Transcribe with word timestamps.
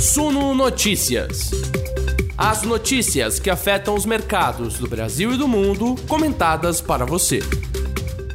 Suno 0.00 0.54
Notícias. 0.54 1.50
As 2.34 2.62
notícias 2.62 3.38
que 3.38 3.50
afetam 3.50 3.94
os 3.94 4.06
mercados 4.06 4.78
do 4.78 4.88
Brasil 4.88 5.34
e 5.34 5.36
do 5.36 5.46
mundo, 5.46 5.94
comentadas 6.08 6.80
para 6.80 7.04
você. 7.04 7.40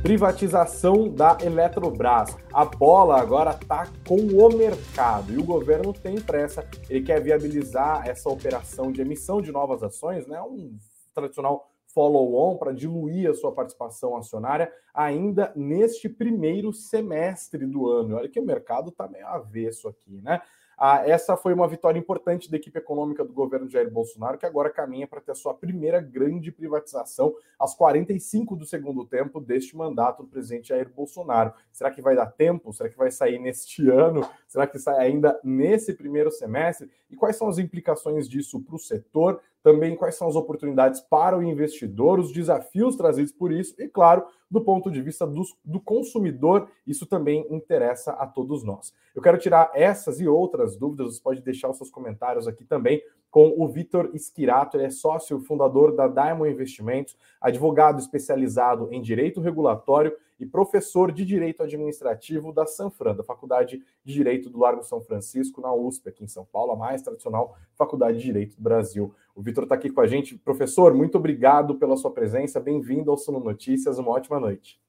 Privatização 0.04 1.10
da 1.10 1.40
Eletrobras. 1.42 2.38
A 2.54 2.66
bola 2.66 3.20
agora 3.20 3.58
está 3.60 3.88
com 4.08 4.16
o 4.16 4.56
mercado 4.56 5.34
e 5.34 5.38
o 5.40 5.44
governo 5.44 5.92
tem 5.92 6.22
pressa. 6.22 6.70
Ele 6.88 7.02
quer 7.02 7.20
viabilizar 7.20 8.08
essa 8.08 8.30
operação 8.30 8.92
de 8.92 9.02
emissão 9.02 9.42
de 9.42 9.52
novas 9.52 9.82
ações, 9.82 10.28
né? 10.28 10.40
Um 10.44 10.78
tradicional 11.16 11.72
follow-on 11.96 12.58
para 12.58 12.74
diluir 12.74 13.28
a 13.28 13.34
sua 13.34 13.52
participação 13.52 14.16
acionária 14.16 14.72
ainda 14.94 15.52
neste 15.56 16.08
primeiro 16.10 16.72
semestre 16.72 17.66
do 17.66 17.90
ano. 17.90 18.18
Olha 18.18 18.30
que 18.30 18.40
o 18.40 18.46
mercado 18.46 18.90
está 18.90 19.08
meio 19.08 19.26
avesso 19.26 19.88
aqui, 19.88 20.22
né? 20.22 20.42
Ah, 20.78 21.08
essa 21.08 21.38
foi 21.38 21.54
uma 21.54 21.68
vitória 21.68 21.98
importante 21.98 22.50
da 22.52 22.58
equipe 22.58 22.78
econômica 22.78 23.24
do 23.24 23.34
governo 23.34 23.70
Jair 23.70 23.90
Bolsonaro, 23.90 24.38
que 24.38 24.46
agora 24.46 24.70
caminha 24.70 25.08
para 25.08 25.22
ter 25.22 25.32
a 25.32 25.36
sua 25.36 25.54
primeira 25.54 26.02
grande 26.02 26.52
privatização 26.52 27.34
aos 27.58 27.74
45 27.74 28.56
do 28.56 28.66
segundo 28.66 29.06
tempo 29.06 29.40
deste 29.40 29.76
mandato 29.76 30.24
do 30.24 30.30
presidente 30.30 30.70
Jair 30.70 30.90
Bolsonaro. 30.90 31.54
Será 31.72 31.92
que 31.92 32.02
vai 32.02 32.16
dar 32.16 32.28
tempo? 32.28 32.74
Será 32.74 32.90
que 32.90 32.98
vai 32.98 33.12
sair 33.12 33.40
neste 33.40 33.88
ano? 33.90 34.28
Será 34.48 34.68
que 34.68 34.78
sai 34.78 34.98
ainda 34.98 35.40
nesse 35.44 35.94
primeiro 35.94 36.30
semestre? 36.32 36.90
E 37.10 37.16
quais 37.16 37.36
são 37.36 37.48
as 37.48 37.58
implicações 37.58 38.28
disso 38.28 38.62
para 38.62 38.76
o 38.76 38.80
setor? 38.80 39.42
Também 39.66 39.96
quais 39.96 40.14
são 40.14 40.28
as 40.28 40.36
oportunidades 40.36 41.02
para 41.02 41.36
o 41.36 41.42
investidor, 41.42 42.20
os 42.20 42.32
desafios 42.32 42.96
trazidos 42.96 43.32
por 43.32 43.52
isso 43.52 43.74
e, 43.80 43.88
claro, 43.88 44.24
do 44.50 44.62
ponto 44.62 44.92
de 44.92 45.02
vista 45.02 45.26
do, 45.26 45.42
do 45.64 45.80
consumidor, 45.80 46.70
isso 46.86 47.08
também 47.08 47.48
interessa 47.50 48.12
a 48.12 48.28
todos 48.28 48.64
nós. 48.64 48.94
Eu 49.16 49.24
quero 49.24 49.40
tirar 49.40 49.72
essas 49.74 50.22
e 50.22 50.28
outras 50.28 50.78
dúvidas, 50.78 51.16
você 51.16 51.20
pode 51.20 51.42
deixar 51.42 51.72
os 51.72 51.78
seus 51.78 51.90
comentários 51.90 52.48
aqui 52.48 52.64
também 52.64 53.02
com 53.32 53.56
o 53.58 53.68
Vitor 53.68 54.12
Esquirato, 54.14 54.78
ele 54.78 54.86
é 54.86 54.90
sócio 54.92 55.40
fundador 55.40 55.96
da 55.96 56.08
Diamond 56.08 56.54
Investimentos, 56.54 57.18
advogado 57.42 58.00
especializado 58.00 58.88
em 58.94 59.02
direito 59.02 59.42
regulatório 59.42 60.16
e 60.40 60.46
professor 60.46 61.12
de 61.12 61.26
direito 61.26 61.64
administrativo 61.64 62.54
da 62.54 62.66
Sanfran, 62.66 63.16
da 63.16 63.24
Faculdade 63.24 63.82
de 64.04 64.14
Direito 64.14 64.50
do 64.50 64.60
Largo 64.60 64.84
São 64.84 65.02
Francisco, 65.02 65.62
na 65.62 65.74
USP, 65.74 66.10
aqui 66.10 66.24
em 66.24 66.28
São 66.28 66.46
Paulo, 66.46 66.74
a 66.74 66.76
mais 66.76 67.02
tradicional 67.02 67.58
Faculdade 67.74 68.18
de 68.18 68.24
Direito 68.24 68.56
do 68.56 68.62
Brasil. 68.62 69.14
O 69.36 69.42
Vitor 69.42 69.66
está 69.66 69.76
aqui 69.76 69.90
com 69.90 70.00
a 70.00 70.08
gente. 70.08 70.38
Professor, 70.38 70.94
muito 70.94 71.18
obrigado 71.18 71.78
pela 71.78 71.98
sua 71.98 72.10
presença, 72.10 72.58
bem-vindo 72.58 73.12
ao 73.12 73.18
Sono 73.18 73.42
Notícias, 73.42 74.00
uma 74.00 74.12
ótima 74.12 74.40
noite. 74.40 74.80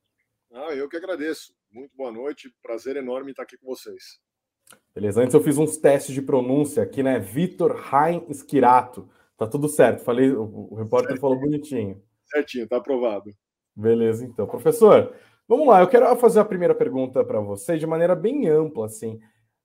Ah, 0.52 0.72
eu 0.72 0.88
que 0.88 0.96
agradeço. 0.96 1.52
Muito 1.68 1.90
boa 1.96 2.12
noite, 2.12 2.54
prazer 2.62 2.94
enorme 2.94 3.32
estar 3.32 3.42
aqui 3.42 3.58
com 3.58 3.66
vocês. 3.66 4.20
Beleza, 4.94 5.20
antes 5.20 5.34
eu 5.34 5.42
fiz 5.42 5.58
uns 5.58 5.76
testes 5.76 6.14
de 6.14 6.22
pronúncia 6.22 6.80
aqui, 6.80 7.02
né? 7.02 7.18
Vitor 7.18 7.74
Rain 7.74 8.24
Esquirato. 8.28 9.10
Tá 9.36 9.48
tudo 9.48 9.68
certo, 9.68 10.04
falei, 10.04 10.30
o, 10.30 10.74
repórter 10.76 11.08
certinho. 11.08 11.20
falou 11.20 11.40
bonitinho. 11.40 12.02
Certinho, 12.24 12.68
tá 12.68 12.76
aprovado. 12.76 13.32
Beleza, 13.74 14.24
então. 14.24 14.46
Professor, 14.46 15.12
vamos 15.48 15.66
lá, 15.66 15.80
eu 15.80 15.88
quero 15.88 16.14
fazer 16.16 16.38
a 16.38 16.44
primeira 16.44 16.74
pergunta 16.74 17.24
para 17.24 17.40
você 17.40 17.76
de 17.76 17.86
maneira 17.86 18.14
bem 18.14 18.48
ampla, 18.48 18.86
assim. 18.86 19.20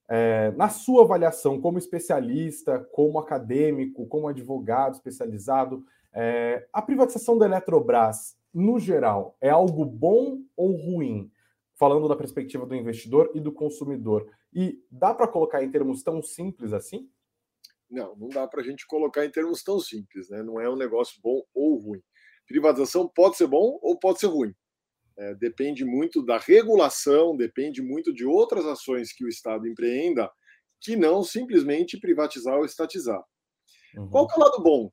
É, 0.10 0.52
na 0.52 0.68
sua 0.70 1.04
avaliação 1.04 1.62
como 1.62 1.78
especialista, 1.78 2.80
como 2.92 3.20
acadêmico, 3.20 4.06
como 4.08 4.28
advogado 4.28 4.96
especializado, 4.96 5.86
é, 6.14 6.68
a 6.74 6.82
privatização 6.82 7.38
da 7.38 7.46
Eletrobras, 7.46 8.38
no 8.54 8.80
geral, 8.80 9.38
é 9.40 9.50
algo 9.50 9.86
bom 9.86 10.42
ou 10.56 10.76
ruim? 10.76 11.32
Falando 11.76 12.08
da 12.08 12.16
perspectiva 12.16 12.66
do 12.66 12.76
investidor 12.76 13.32
e 13.34 13.40
do 13.40 13.52
consumidor. 13.52 14.30
E 14.54 14.84
dá 14.92 15.14
para 15.14 15.28
colocar 15.28 15.64
em 15.64 15.72
termos 15.72 16.04
tão 16.04 16.22
simples 16.22 16.74
assim? 16.74 17.10
Não, 17.90 18.16
não 18.16 18.30
dá 18.30 18.48
para 18.48 18.62
a 18.62 18.64
gente 18.64 18.86
colocar 18.86 19.26
em 19.26 19.32
termos 19.32 19.64
tão 19.64 19.80
simples, 19.80 20.30
né? 20.30 20.44
Não 20.44 20.60
é 20.60 20.70
um 20.70 20.76
negócio 20.76 21.20
bom 21.22 21.42
ou 21.54 21.78
ruim. 21.78 22.02
Privatização 22.46 23.08
pode 23.08 23.38
ser 23.38 23.48
bom 23.48 23.80
ou 23.81 23.98
pode 23.98 24.20
ser 24.20 24.28
ruim. 24.28 24.54
É, 25.18 25.36
depende 25.36 25.84
muito 25.84 26.24
da 26.24 26.38
regulação, 26.38 27.36
depende 27.36 27.82
muito 27.82 28.14
de 28.14 28.26
outras 28.26 28.66
ações 28.66 29.12
que 29.14 29.26
o 29.26 29.28
Estado 29.28 29.68
empreenda, 29.68 30.32
que 30.80 30.96
não 30.96 31.24
simplesmente 31.24 32.00
privatizar 32.00 32.58
ou 32.58 32.66
estatizar. 32.66 33.24
Uhum. 33.96 34.10
Qual 34.10 34.28
que 34.28 34.34
é 34.34 34.38
o 34.38 34.40
lado 34.40 34.64
bom? 34.64 34.92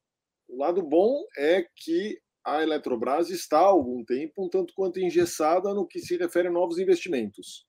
O 0.48 0.56
lado 0.58 0.82
bom 0.82 1.24
é 1.36 1.64
que 1.76 2.18
a 2.44 2.62
Eletrobras 2.62 3.30
está 3.30 3.58
há 3.58 3.66
algum 3.66 4.04
tempo 4.04 4.44
um 4.44 4.48
tanto 4.48 4.72
quanto 4.74 5.00
engessada 5.00 5.72
no 5.74 5.86
que 5.86 6.00
se 6.00 6.16
refere 6.16 6.48
a 6.48 6.50
novos 6.50 6.78
investimentos. 6.78 7.66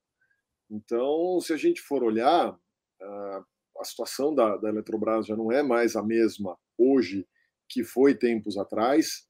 Então, 0.70 1.40
se 1.42 1.52
a 1.52 1.58
gente 1.58 1.82
for 1.82 2.04
olhar, 2.04 2.58
a 3.02 3.84
situação 3.84 4.34
da, 4.34 4.58
da 4.58 4.70
Eletrobras 4.70 5.26
já 5.26 5.36
não 5.36 5.52
é 5.52 5.64
mais 5.64 5.96
a 5.96 6.04
mesma 6.04 6.58
hoje 6.78 7.28
que 7.68 7.84
foi 7.84 8.16
tempos 8.16 8.58
atrás. 8.58 9.28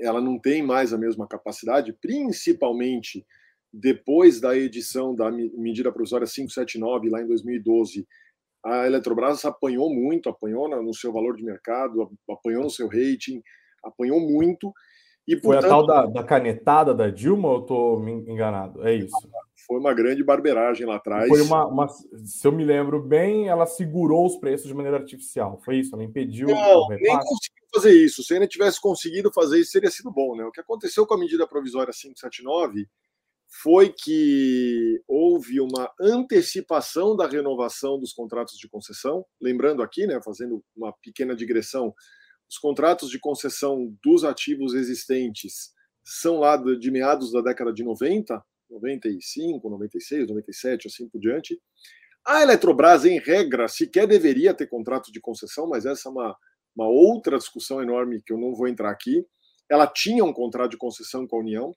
Ela 0.00 0.20
não 0.20 0.38
tem 0.38 0.62
mais 0.62 0.92
a 0.92 0.98
mesma 0.98 1.26
capacidade, 1.26 1.92
principalmente 2.00 3.26
depois 3.72 4.40
da 4.40 4.56
edição 4.56 5.14
da 5.14 5.30
medida 5.30 5.92
provisória 5.92 6.26
579, 6.26 7.10
lá 7.10 7.20
em 7.20 7.26
2012. 7.26 8.06
A 8.64 8.86
Eletrobras 8.86 9.44
apanhou 9.44 9.92
muito, 9.92 10.28
apanhou 10.28 10.68
no 10.82 10.94
seu 10.94 11.12
valor 11.12 11.36
de 11.36 11.44
mercado, 11.44 12.10
apanhou 12.30 12.62
no 12.62 12.70
seu 12.70 12.88
rating, 12.88 13.42
apanhou 13.84 14.20
muito. 14.20 14.72
E, 15.26 15.36
portanto, 15.36 15.62
Foi 15.62 15.70
a 15.70 15.70
tal 15.70 15.86
da, 15.86 16.06
da 16.06 16.24
canetada 16.24 16.94
da 16.94 17.10
Dilma 17.10 17.50
ou 17.50 17.60
estou 17.60 18.08
enganado? 18.08 18.86
É 18.86 18.94
isso 18.94 19.28
foi 19.68 19.78
uma 19.78 19.92
grande 19.92 20.24
barberagem 20.24 20.86
lá 20.86 20.96
atrás. 20.96 21.28
Foi 21.28 21.42
uma, 21.42 21.66
uma, 21.66 21.88
se 21.88 22.46
eu 22.46 22.50
me 22.50 22.64
lembro 22.64 23.02
bem, 23.02 23.48
ela 23.48 23.66
segurou 23.66 24.24
os 24.24 24.36
preços 24.36 24.66
de 24.66 24.72
maneira 24.72 24.96
artificial. 24.96 25.60
Foi 25.62 25.76
isso? 25.76 25.94
Ela 25.94 26.04
impediu 26.04 26.48
Não, 26.48 26.84
o 26.84 26.88
nem 26.88 26.98
fazer 27.74 27.92
isso. 27.92 28.22
Se 28.22 28.34
ainda 28.34 28.46
tivesse 28.46 28.80
conseguido 28.80 29.32
fazer 29.32 29.60
isso, 29.60 29.72
teria 29.72 29.90
sido 29.90 30.10
bom, 30.10 30.36
né? 30.36 30.44
O 30.44 30.52
que 30.52 30.60
aconteceu 30.60 31.06
com 31.06 31.14
a 31.14 31.18
medida 31.18 31.46
provisória 31.46 31.92
579 31.92 32.88
foi 33.62 33.92
que 33.92 35.02
houve 35.06 35.60
uma 35.60 35.90
antecipação 36.00 37.16
da 37.16 37.26
renovação 37.26 37.98
dos 37.98 38.12
contratos 38.12 38.58
de 38.58 38.68
concessão. 38.68 39.24
Lembrando 39.40 39.82
aqui, 39.82 40.06
né, 40.06 40.20
fazendo 40.22 40.62
uma 40.76 40.92
pequena 40.92 41.34
digressão, 41.34 41.94
os 42.48 42.58
contratos 42.58 43.10
de 43.10 43.18
concessão 43.18 43.96
dos 44.02 44.24
ativos 44.24 44.74
existentes 44.74 45.72
são 46.04 46.38
lá 46.38 46.56
de 46.56 46.90
meados 46.90 47.32
da 47.32 47.40
década 47.40 47.72
de 47.72 47.84
90, 47.84 48.42
95, 48.70 49.68
96, 49.68 50.28
97, 50.28 50.86
assim 50.86 51.08
por 51.08 51.20
diante. 51.20 51.58
A 52.26 52.42
Eletrobras, 52.42 53.04
em 53.04 53.18
regra, 53.18 53.68
sequer 53.68 54.06
deveria 54.06 54.54
ter 54.54 54.66
contrato 54.66 55.10
de 55.10 55.20
concessão, 55.20 55.66
mas 55.66 55.86
essa 55.86 56.08
é 56.08 56.12
uma, 56.12 56.36
uma 56.78 56.88
outra 56.88 57.36
discussão 57.36 57.82
enorme 57.82 58.22
que 58.24 58.32
eu 58.32 58.38
não 58.38 58.54
vou 58.54 58.68
entrar 58.68 58.90
aqui. 58.90 59.26
Ela 59.68 59.86
tinha 59.86 60.24
um 60.24 60.32
contrato 60.32 60.70
de 60.70 60.76
concessão 60.76 61.26
com 61.26 61.36
a 61.36 61.40
União, 61.40 61.74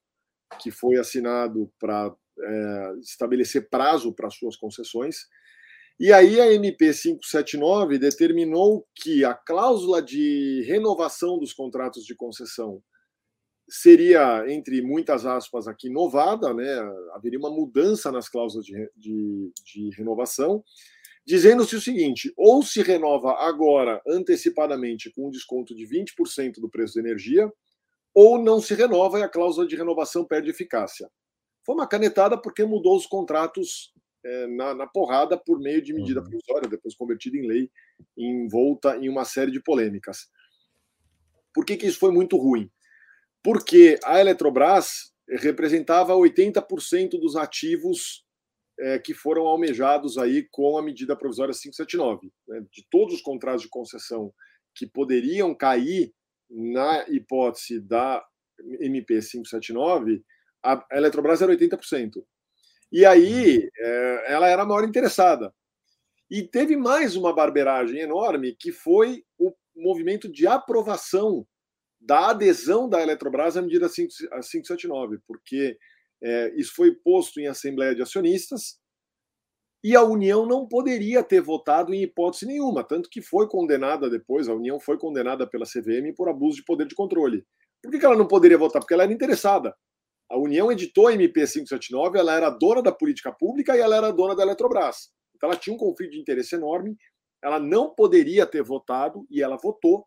que 0.62 0.70
foi 0.70 0.98
assinado 0.98 1.72
para 1.80 2.14
é, 2.40 2.94
estabelecer 3.02 3.68
prazo 3.68 4.14
para 4.14 4.30
suas 4.30 4.56
concessões. 4.56 5.26
E 6.00 6.14
aí 6.14 6.40
a 6.40 6.54
MP 6.54 6.94
579 6.94 7.98
determinou 7.98 8.88
que 8.96 9.26
a 9.26 9.34
cláusula 9.34 10.02
de 10.02 10.64
renovação 10.68 11.40
dos 11.40 11.52
contratos 11.52 12.06
de 12.06 12.16
concessão 12.16 12.82
seria, 13.70 14.44
entre 14.50 14.82
muitas 14.82 15.26
aspas 15.26 15.68
aqui, 15.68 15.90
novada, 15.90 16.54
né? 16.54 16.80
haveria 17.14 17.40
uma 17.40 17.50
mudança 17.50 18.12
nas 18.12 18.28
cláusulas 18.28 18.66
de, 18.66 18.92
de, 18.98 19.52
de 19.66 19.90
renovação, 19.96 20.64
dizendo-se 21.26 21.76
o 21.76 21.82
seguinte: 21.82 22.32
ou 22.36 22.64
se 22.64 22.82
renova 22.82 23.34
agora 23.40 24.02
antecipadamente 24.08 25.12
com 25.12 25.28
um 25.28 25.32
desconto 25.32 25.76
de 25.76 25.86
20% 25.86 26.60
do 26.60 26.70
preço 26.70 26.96
da 26.96 27.02
energia, 27.02 27.52
ou 28.14 28.42
não 28.42 28.62
se 28.62 28.74
renova 28.74 29.20
e 29.20 29.24
a 29.24 29.30
cláusula 29.30 29.68
de 29.68 29.76
renovação 29.76 30.26
perde 30.26 30.50
eficácia. 30.50 31.10
Foi 31.66 31.76
uma 31.76 31.88
canetada 31.88 32.40
porque 32.40 32.66
mudou 32.66 32.98
os 32.98 33.06
contratos 33.06 33.94
é, 34.24 34.48
na, 34.48 34.74
na, 34.74 34.88
porrada 34.88 35.38
por 35.38 35.60
meio 35.60 35.82
de 35.82 35.94
medida 35.94 36.20
uhum. 36.20 36.30
provisória, 36.30 36.70
depois 36.70 36.96
convertida 36.96 37.38
em 37.38 37.48
lei, 37.48 37.72
envolta 38.18 38.98
em 38.98 39.08
uma 39.08 39.26
série 39.26 39.52
de 39.52 39.62
polêmicas. 39.62 40.30
Por 41.54 41.66
que, 41.66 41.78
que 41.78 41.86
isso 41.86 42.00
foi 42.00 42.12
muito 42.12 42.38
ruim? 42.38 42.70
porque 43.44 44.00
a 44.04 44.20
Eletrobras 44.20 45.12
representava 45.28 46.14
80% 46.14 47.12
dos 47.20 47.36
ativos 47.36 48.26
é, 48.80 49.00
que 49.00 49.14
foram 49.14 49.44
almejados 49.44 50.18
aí 50.18 50.48
com 50.52 50.78
a 50.78 50.82
medida 50.82 51.16
provisória 51.16 51.54
579. 51.54 52.32
Né? 52.48 52.62
De 52.72 52.86
todos 52.90 53.16
os 53.16 53.22
contratos 53.22 53.62
de 53.62 53.70
concessão 53.70 54.34
que 54.74 54.88
poderiam 54.88 55.54
cair 55.54 56.14
na 56.50 57.06
hipótese 57.10 57.80
da 57.80 58.24
MP 58.80 59.20
579, 59.20 60.24
a 60.64 60.86
Eletrobras 60.92 61.42
era 61.42 61.56
80%. 61.56 62.24
E 62.92 63.06
aí 63.06 63.70
é, 63.78 64.34
ela 64.34 64.48
era 64.48 64.64
a 64.64 64.66
maior 64.66 64.84
interessada. 64.84 65.54
E 66.30 66.44
teve 66.44 66.76
mais 66.76 67.16
uma 67.16 67.34
barberagem 67.34 68.00
enorme, 68.00 68.56
que 68.58 68.72
foi 68.72 69.24
o 69.38 69.54
movimento 69.76 70.32
de 70.32 70.48
aprovação 70.48 71.46
da 72.00 72.30
adesão 72.30 72.90
da 72.90 73.02
Eletrobras 73.02 73.56
à 73.56 73.62
medida 73.62 73.90
579, 73.90 75.20
porque 75.28 75.78
é, 76.22 76.54
isso 76.56 76.74
foi 76.76 76.94
posto 76.94 77.40
em 77.40 77.48
assembleia 77.48 77.96
de 77.96 78.02
acionistas, 78.02 78.80
e 79.84 79.96
a 79.96 80.04
União 80.04 80.46
não 80.46 80.68
poderia 80.68 81.24
ter 81.24 81.42
votado 81.42 81.92
em 81.92 82.04
hipótese 82.04 82.46
nenhuma, 82.46 82.84
tanto 82.84 83.10
que 83.10 83.20
foi 83.20 83.48
condenada 83.48 84.10
depois, 84.10 84.48
a 84.48 84.54
União 84.54 84.80
foi 84.80 84.98
condenada 84.98 85.48
pela 85.48 85.66
CVM 85.66 86.14
por 86.16 86.30
abuso 86.30 86.58
de 86.58 86.64
poder 86.64 86.86
de 86.86 86.94
controle. 86.94 87.44
Por 87.82 87.92
que 87.92 88.06
ela 88.06 88.16
não 88.16 88.28
poderia 88.28 88.60
votar? 88.60 88.80
Porque 88.80 88.94
ela 88.94 89.04
era 89.04 89.12
interessada. 89.12 89.76
A 90.30 90.38
União 90.38 90.72
editou 90.72 91.08
a 91.08 91.14
MP 91.14 91.42
579, 91.42 92.20
ela 92.20 92.36
era 92.36 92.50
dona 92.52 92.84
da 92.84 92.92
política 92.92 93.32
pública 93.32 93.76
e 93.76 93.80
ela 93.80 93.98
era 93.98 94.12
dona 94.12 94.36
da 94.36 94.44
Eletrobras. 94.44 95.10
Então 95.36 95.50
ela 95.50 95.60
tinha 95.60 95.76
um 95.76 95.80
conflito 95.80 96.12
de 96.12 96.22
interesse 96.22 96.56
enorme, 96.56 96.96
ela 97.44 97.60
não 97.60 97.94
poderia 97.94 98.46
ter 98.46 98.62
votado 98.62 99.26
e 99.32 99.42
ela 99.42 99.58
votou. 99.58 100.06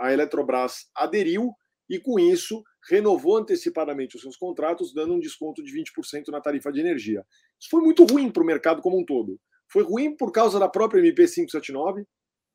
A 0.00 0.12
Eletrobras 0.12 0.86
aderiu 0.96 1.52
e, 1.90 2.00
com 2.00 2.18
isso, 2.18 2.62
renovou 2.88 3.36
antecipadamente 3.36 4.16
os 4.16 4.22
seus 4.22 4.36
contratos, 4.36 4.94
dando 4.94 5.14
um 5.14 5.20
desconto 5.20 5.62
de 5.62 5.72
20% 5.72 6.28
na 6.28 6.40
tarifa 6.40 6.72
de 6.72 6.80
energia. 6.80 7.24
Isso 7.58 7.70
foi 7.70 7.82
muito 7.82 8.04
ruim 8.04 8.30
para 8.30 8.42
o 8.42 8.46
mercado 8.46 8.80
como 8.80 8.98
um 8.98 9.04
todo. 9.04 9.38
Foi 9.70 9.82
ruim 9.82 10.16
por 10.16 10.32
causa 10.32 10.58
da 10.58 10.68
própria 10.68 11.00
MP 11.00 11.26
579, 11.26 12.04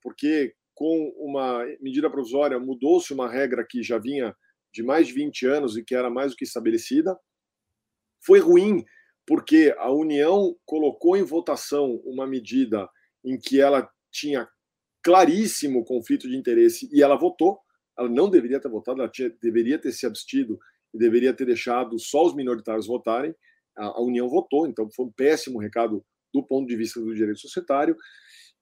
porque 0.01 0.53
com 0.73 1.13
uma 1.17 1.65
medida 1.79 2.09
provisória 2.09 2.59
mudou-se 2.59 3.13
uma 3.13 3.29
regra 3.29 3.65
que 3.67 3.81
já 3.81 3.97
vinha 3.97 4.35
de 4.73 4.83
mais 4.83 5.07
de 5.07 5.13
20 5.13 5.45
anos 5.47 5.77
e 5.77 5.83
que 5.83 5.95
era 5.95 6.09
mais 6.09 6.31
do 6.31 6.37
que 6.37 6.43
estabelecida. 6.43 7.17
Foi 8.25 8.39
ruim 8.39 8.83
porque 9.25 9.73
a 9.77 9.91
União 9.91 10.55
colocou 10.65 11.15
em 11.17 11.23
votação 11.23 12.01
uma 12.03 12.27
medida 12.27 12.87
em 13.23 13.39
que 13.39 13.59
ela 13.59 13.89
tinha 14.11 14.47
claríssimo 15.01 15.85
conflito 15.85 16.27
de 16.27 16.35
interesse 16.35 16.89
e 16.91 17.01
ela 17.01 17.15
votou. 17.15 17.59
Ela 17.97 18.09
não 18.09 18.29
deveria 18.29 18.59
ter 18.59 18.69
votado, 18.69 19.01
ela 19.01 19.09
tinha, 19.09 19.29
deveria 19.41 19.79
ter 19.79 19.91
se 19.91 20.05
abstido 20.05 20.59
e 20.93 20.97
deveria 20.97 21.33
ter 21.33 21.45
deixado 21.45 21.97
só 21.99 22.25
os 22.25 22.35
minoritários 22.35 22.87
votarem. 22.87 23.33
A, 23.77 23.85
a 23.85 24.01
União 24.01 24.27
votou, 24.29 24.67
então 24.67 24.89
foi 24.95 25.05
um 25.05 25.11
péssimo 25.11 25.59
recado 25.59 26.03
do 26.33 26.43
ponto 26.43 26.67
de 26.67 26.75
vista 26.75 26.99
do 26.99 27.13
direito 27.13 27.39
societário. 27.39 27.95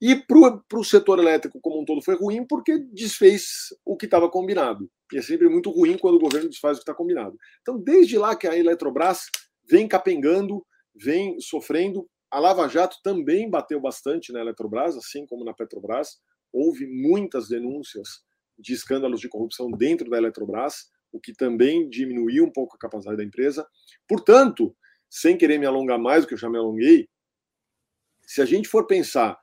E 0.02 0.16
para 0.16 0.80
o 0.80 0.84
setor 0.84 1.20
elétrico 1.20 1.62
como 1.62 1.82
um 1.82 1.86
todo 1.86 2.02
foi 2.02 2.16
ruim 2.16 2.46
porque 2.46 2.78
desfez 2.92 3.70
o 3.86 3.96
que 3.96 4.06
estava 4.06 4.30
combinado. 4.30 4.90
E 5.12 5.18
é 5.18 5.22
sempre 5.22 5.48
muito 5.48 5.70
ruim 5.70 5.98
quando 5.98 6.16
o 6.16 6.20
governo 6.20 6.50
desfaz 6.50 6.78
o 6.78 6.80
que 6.80 6.84
está 6.84 6.94
combinado. 6.94 7.38
Então, 7.62 7.80
desde 7.80 8.18
lá 8.18 8.36
que 8.36 8.48
a 8.48 8.58
Eletrobras 8.58 9.28
vem 9.70 9.88
capengando, 9.88 10.66
vem 10.96 11.40
sofrendo, 11.40 12.08
a 12.30 12.40
Lava 12.40 12.68
Jato 12.68 12.98
também 13.04 13.50
bateu 13.50 13.80
bastante 13.80 14.34
na 14.34 14.42
Eletrobras, 14.42 14.98
assim 14.98 15.26
como 15.26 15.46
na 15.46 15.54
Petrobras. 15.54 16.18
Houve 16.52 16.88
muitas 16.88 17.48
denúncias 17.48 18.24
de 18.58 18.74
escândalos 18.74 19.20
de 19.20 19.30
corrupção 19.30 19.70
dentro 19.72 20.10
da 20.10 20.18
Eletrobras, 20.18 20.92
o 21.12 21.20
que 21.20 21.34
também 21.34 21.90
diminuiu 21.90 22.46
um 22.46 22.52
pouco 22.52 22.76
a 22.76 22.80
capacidade 22.80 23.18
da 23.18 23.24
empresa. 23.24 23.68
Portanto, 24.08 24.76
sem 25.10 25.38
querer 25.38 25.60
me 25.60 25.66
alongar 25.66 26.00
mais 26.00 26.24
do 26.24 26.28
que 26.28 26.34
eu 26.34 26.40
já 26.40 26.50
me 26.50 26.58
alonguei, 26.58 27.08
se 28.26 28.42
a 28.42 28.46
gente 28.46 28.68
for 28.68 28.88
pensar 28.88 29.40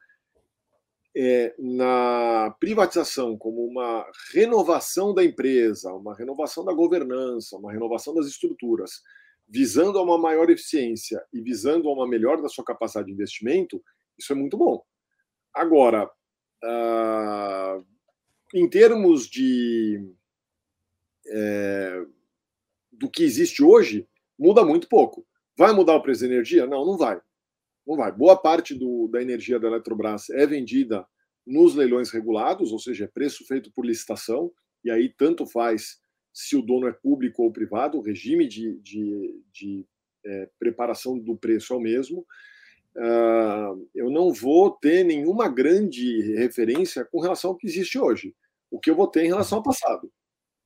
é, 1.17 1.55
na 1.59 2.55
privatização 2.59 3.37
como 3.37 3.65
uma 3.65 4.05
renovação 4.33 5.15
da 5.15 5.25
empresa, 5.25 5.93
uma 5.93 6.15
renovação 6.15 6.65
da 6.65 6.73
governança, 6.73 7.57
uma 7.57 7.73
renovação 7.73 8.15
das 8.15 8.27
estruturas, 8.27 9.03
visando 9.49 9.99
a 9.99 10.03
uma 10.03 10.17
maior 10.17 10.49
eficiência 10.51 11.23
e 11.33 11.41
visando 11.41 11.89
a 11.89 11.93
uma 11.93 12.09
melhor 12.09 12.41
da 12.41 12.49
sua 12.49 12.65
capacidade 12.65 13.09
de 13.09 13.13
investimento, 13.13 13.83
isso 14.19 14.33
é 14.33 14.37
muito 14.37 14.57
bom. 14.57 14.83
Agora, 15.53 16.09
uh, 16.65 17.85
em 18.55 18.69
termos 18.69 19.29
de 19.29 20.03
é, 21.27 22.05
do 22.93 23.11
que 23.11 23.23
existe 23.23 23.63
hoje, 23.63 24.07
muda 24.39 24.65
muito 24.65 24.89
pouco. 24.89 25.27
Vai 25.57 25.73
mudar 25.73 25.97
o 25.97 26.03
preço 26.03 26.23
da 26.23 26.27
energia? 26.27 26.67
Não, 26.67 26.85
não 26.85 26.97
vai. 26.97 27.21
Não 27.87 27.97
vai. 27.97 28.13
Boa 28.13 28.37
parte 28.37 28.75
do, 28.75 29.09
da 29.09 29.21
energia 29.23 29.59
da 29.59 29.69
Eletrobras 29.69 30.31
é 30.31 30.47
vendida 30.47 31.07
nos 31.47 31.75
leilões 31.75 32.11
regulados, 32.11 32.73
ou 32.73 32.79
seja, 32.79 33.05
é 33.05 33.09
preço 33.09 33.45
feito 33.47 33.73
por 33.73 33.85
licitação, 33.85 34.53
e 34.85 34.91
aí 34.91 35.09
tanto 35.09 35.47
faz 35.47 35.99
se 36.33 36.57
o 36.57 36.63
dono 36.63 36.87
é 36.87 36.93
público 36.93 37.43
ou 37.43 37.53
privado, 37.53 37.99
o 37.99 38.03
regime 38.03 38.47
de, 38.47 38.79
de, 38.81 39.43
de 39.53 39.87
é, 40.25 40.49
preparação 40.59 41.19
do 41.19 41.37
preço 41.37 41.73
é 41.73 41.77
o 41.77 41.81
mesmo. 41.81 42.25
Uh, 42.97 43.89
eu 43.95 44.11
não 44.11 44.33
vou 44.33 44.71
ter 44.71 45.05
nenhuma 45.05 45.49
grande 45.49 46.35
referência 46.35 47.05
com 47.05 47.21
relação 47.21 47.51
ao 47.51 47.57
que 47.57 47.67
existe 47.67 47.99
hoje. 47.99 48.35
O 48.71 48.81
que 48.81 48.91
eu 48.91 48.97
vou 48.97 49.07
ter 49.07 49.25
em 49.25 49.29
relação 49.29 49.59
ao 49.59 49.65
passado. 49.65 50.11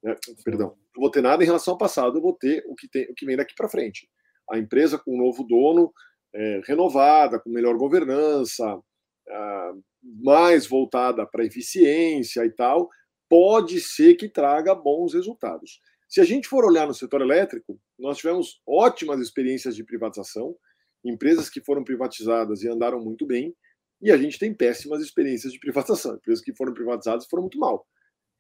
Né? 0.03 0.17
Perdão, 0.45 0.77
não 0.95 1.01
vou 1.03 1.11
ter 1.11 1.23
nada 1.23 1.43
em 1.43 1.47
relação 1.47 1.73
ao 1.73 1.79
passado, 1.79 2.19
eu 2.19 2.23
vou 2.23 2.35
ter 2.35 2.65
o 2.67 2.75
que, 2.75 2.89
tem, 2.89 3.05
o 3.11 3.15
que 3.15 3.27
vem 3.27 3.37
daqui 3.37 3.55
para 3.55 3.69
frente. 3.69 4.09
A 4.51 4.59
empresa 4.59 4.99
com 4.99 5.15
um 5.15 5.19
novo 5.19 5.43
dono, 5.43 5.93
é, 6.35 6.61
renovada, 6.67 7.39
com 7.39 7.49
melhor 7.49 7.77
governança, 7.77 8.77
uh, 8.77 9.83
mais 10.03 10.67
voltada 10.67 11.27
para 11.27 11.45
eficiência 11.45 12.45
e 12.45 12.51
tal, 12.51 12.91
pode 13.29 13.81
ser 13.81 14.15
que 14.15 14.29
traga 14.29 14.75
bons 14.75 15.15
resultados. 15.15 15.81
Se 16.09 16.21
a 16.21 16.25
gente 16.25 16.49
for 16.49 16.65
olhar 16.65 16.87
no 16.87 16.95
setor 16.95 17.23
elétrico, 17.23 17.81
nós 17.99 18.19
tivemos 18.19 18.61
ótimas 18.67 19.21
experiências 19.21 19.75
de 19.75 19.83
privatização, 19.83 20.55
empresas 21.05 21.49
que 21.49 21.61
foram 21.61 21.85
privatizadas 21.85 22.63
e 22.63 22.69
andaram 22.69 23.01
muito 23.01 23.27
bem, 23.27 23.55
e 24.01 24.11
a 24.11 24.17
gente 24.17 24.39
tem 24.39 24.53
péssimas 24.53 25.03
experiências 25.03 25.53
de 25.53 25.59
privatização, 25.59 26.17
empresas 26.17 26.45
que 26.45 26.55
foram 26.55 26.75
privatizadas 26.75 27.27
foram 27.27 27.43
muito 27.43 27.59
mal. 27.59 27.87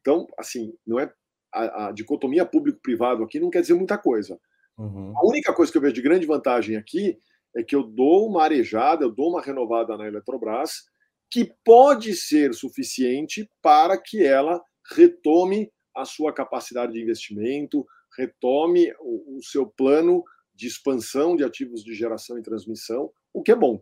Então, 0.00 0.26
assim, 0.38 0.74
não 0.86 0.98
é 0.98 1.12
a, 1.52 1.86
a 1.86 1.92
dicotomia 1.92 2.44
público-privado 2.44 3.22
aqui 3.22 3.38
não 3.38 3.50
quer 3.50 3.60
dizer 3.60 3.74
muita 3.74 3.96
coisa. 3.96 4.38
Uhum. 4.76 5.16
A 5.16 5.26
única 5.26 5.52
coisa 5.52 5.70
que 5.70 5.78
eu 5.78 5.82
vejo 5.82 5.94
de 5.94 6.02
grande 6.02 6.26
vantagem 6.26 6.76
aqui 6.76 7.16
é 7.56 7.62
que 7.62 7.74
eu 7.74 7.84
dou 7.84 8.28
uma 8.28 8.42
arejada, 8.42 9.04
eu 9.04 9.10
dou 9.10 9.30
uma 9.30 9.40
renovada 9.40 9.96
na 9.96 10.06
Eletrobras, 10.06 10.84
que 11.30 11.52
pode 11.64 12.14
ser 12.14 12.52
suficiente 12.52 13.48
para 13.62 13.96
que 13.96 14.24
ela 14.24 14.60
retome 14.94 15.70
a 15.96 16.04
sua 16.04 16.32
capacidade 16.32 16.92
de 16.92 17.00
investimento, 17.00 17.86
retome 18.18 18.92
o, 19.00 19.38
o 19.38 19.42
seu 19.42 19.66
plano 19.66 20.24
de 20.54 20.66
expansão 20.66 21.36
de 21.36 21.44
ativos 21.44 21.82
de 21.82 21.94
geração 21.94 22.38
e 22.38 22.42
transmissão, 22.42 23.10
o 23.32 23.42
que 23.42 23.52
é 23.52 23.56
bom. 23.56 23.80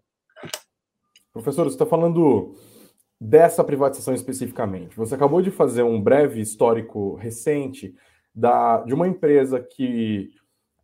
Professor, 1.32 1.64
você 1.64 1.74
está 1.74 1.86
falando 1.86 2.54
dessa 3.20 3.62
privatização 3.62 4.14
especificamente. 4.14 4.96
Você 4.96 5.14
acabou 5.14 5.40
de 5.40 5.50
fazer 5.50 5.82
um 5.82 6.00
breve 6.00 6.40
histórico 6.40 7.14
recente 7.14 7.94
da, 8.34 8.82
de 8.82 8.92
uma 8.92 9.06
empresa 9.06 9.60
que 9.60 10.30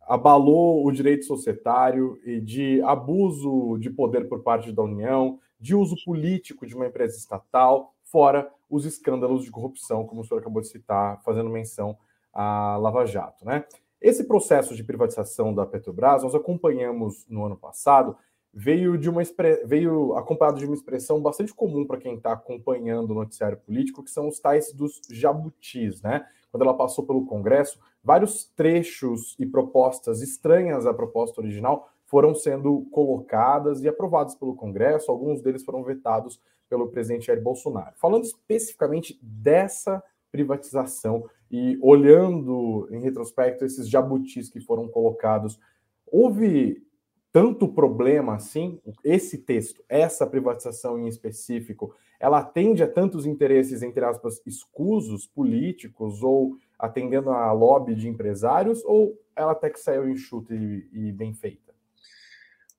abalou 0.01 0.85
o 0.85 0.91
direito 0.91 1.25
societário 1.25 2.19
e 2.25 2.39
de 2.39 2.81
abuso 2.81 3.77
de 3.77 3.89
poder 3.89 4.27
por 4.27 4.41
parte 4.41 4.71
da 4.71 4.81
União, 4.81 5.39
de 5.59 5.75
uso 5.75 5.95
político 6.03 6.65
de 6.65 6.75
uma 6.75 6.87
empresa 6.87 7.17
estatal, 7.17 7.93
fora 8.03 8.49
os 8.69 8.85
escândalos 8.85 9.43
de 9.43 9.51
corrupção, 9.51 10.05
como 10.05 10.21
o 10.21 10.23
senhor 10.23 10.39
acabou 10.39 10.61
de 10.61 10.69
citar, 10.69 11.21
fazendo 11.23 11.49
menção 11.49 11.97
à 12.33 12.77
Lava 12.77 13.05
Jato. 13.05 13.45
Né? 13.45 13.65
Esse 14.01 14.23
processo 14.23 14.73
de 14.75 14.83
privatização 14.83 15.53
da 15.53 15.65
Petrobras, 15.65 16.23
nós 16.23 16.33
acompanhamos 16.33 17.25
no 17.27 17.45
ano 17.45 17.57
passado, 17.57 18.15
veio, 18.53 18.97
de 18.97 19.09
uma, 19.09 19.21
veio 19.65 20.13
acompanhado 20.15 20.57
de 20.57 20.65
uma 20.65 20.73
expressão 20.73 21.21
bastante 21.21 21.53
comum 21.53 21.85
para 21.85 21.99
quem 21.99 22.15
está 22.15 22.31
acompanhando 22.31 23.11
o 23.11 23.15
noticiário 23.15 23.57
político, 23.57 24.03
que 24.03 24.09
são 24.09 24.27
os 24.27 24.39
tais 24.39 24.71
dos 24.71 25.01
jabutis. 25.09 26.01
Né? 26.01 26.25
Quando 26.49 26.63
ela 26.63 26.73
passou 26.73 27.05
pelo 27.05 27.25
Congresso, 27.25 27.77
vários 28.03 28.45
trechos 28.55 29.35
e 29.37 29.45
propostas 29.45 30.21
estranhas 30.21 30.85
à 30.85 30.93
proposta 30.93 31.41
original 31.41 31.89
foram 32.05 32.33
sendo 32.33 32.87
colocadas 32.91 33.83
e 33.83 33.87
aprovadas 33.87 34.33
pelo 34.33 34.55
Congresso, 34.55 35.11
alguns 35.11 35.41
deles 35.41 35.63
foram 35.63 35.83
vetados 35.83 36.41
pelo 36.67 36.87
presidente 36.87 37.27
Jair 37.27 37.41
Bolsonaro. 37.41 37.93
Falando 37.97 38.23
especificamente 38.23 39.19
dessa 39.21 40.01
privatização 40.31 41.29
e 41.51 41.77
olhando 41.81 42.87
em 42.91 42.99
retrospecto 42.99 43.65
esses 43.65 43.89
jabutis 43.89 44.49
que 44.49 44.59
foram 44.59 44.87
colocados, 44.87 45.59
houve 46.05 46.83
tanto 47.31 47.67
problema 47.67 48.35
assim? 48.35 48.79
Esse 49.03 49.37
texto, 49.37 49.83
essa 49.87 50.25
privatização 50.25 50.99
em 50.99 51.07
específico, 51.07 51.95
ela 52.19 52.39
atende 52.39 52.83
a 52.83 52.87
tantos 52.87 53.25
interesses, 53.25 53.81
entre 53.81 54.03
aspas, 54.03 54.41
escusos, 54.45 55.25
políticos, 55.25 56.21
ou 56.21 56.57
atendendo 56.77 57.29
a 57.29 57.51
lobby 57.51 57.95
de 57.95 58.07
empresários, 58.07 58.83
ou 58.83 59.17
ela 59.35 59.53
até 59.53 59.69
que 59.69 59.79
saiu 59.79 60.09
enxuta 60.09 60.53
e, 60.53 60.87
e 60.91 61.11
bem 61.11 61.33
feita? 61.33 61.73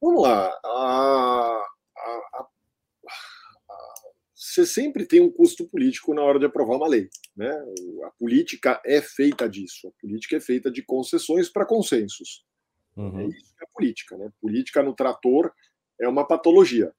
Vamos 0.00 0.23
lá. 0.23 0.50
Você 4.35 4.67
sempre 4.67 5.07
tem 5.07 5.21
um 5.21 5.31
custo 5.31 5.65
político 5.65 6.12
na 6.12 6.23
hora 6.23 6.39
de 6.39 6.47
aprovar 6.47 6.77
uma 6.77 6.89
lei. 6.89 7.09
Né? 7.40 7.50
A 8.04 8.11
política 8.11 8.82
é 8.85 9.00
feita 9.00 9.49
disso. 9.49 9.88
A 9.88 9.92
política 9.99 10.37
é 10.37 10.40
feita 10.40 10.70
de 10.70 10.82
concessões 10.82 11.49
para 11.49 11.64
consensos. 11.64 12.44
Uhum. 12.94 13.20
É 13.20 13.26
isso 13.28 13.54
que 13.56 13.64
é 13.64 13.66
a 13.66 13.70
política. 13.73 14.18
Né? 14.18 14.30
Política 14.38 14.82
no 14.82 14.94
trator 14.94 15.50
é 15.99 16.06
uma 16.06 16.26
patologia. 16.26 16.92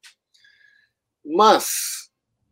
Mas, 1.24 2.10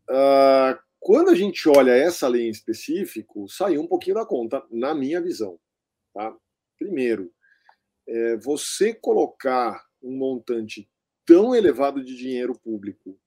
uh, 0.08 0.78
quando 1.00 1.30
a 1.30 1.36
gente 1.36 1.68
olha 1.68 1.90
essa 1.90 2.28
lei 2.28 2.46
em 2.46 2.52
específico, 2.52 3.50
saiu 3.50 3.82
um 3.82 3.88
pouquinho 3.88 4.18
da 4.18 4.26
conta, 4.26 4.64
na 4.70 4.94
minha 4.94 5.20
visão. 5.20 5.60
Tá? 6.14 6.32
Primeiro, 6.78 7.34
é, 8.08 8.38
você 8.38 8.94
colocar 8.94 9.84
um 10.00 10.16
montante 10.16 10.88
tão 11.26 11.56
elevado 11.56 12.04
de 12.04 12.16
dinheiro 12.16 12.54
público 12.54 13.20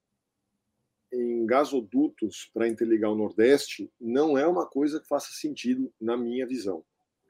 em 1.12 1.46
gasodutos 1.46 2.50
para 2.52 2.68
interligar 2.68 3.10
o 3.10 3.16
Nordeste 3.16 3.90
não 4.00 4.36
é 4.38 4.46
uma 4.46 4.66
coisa 4.66 5.00
que 5.00 5.06
faça 5.06 5.28
sentido 5.32 5.92
na 6.00 6.16
minha 6.16 6.46
visão. 6.46 6.82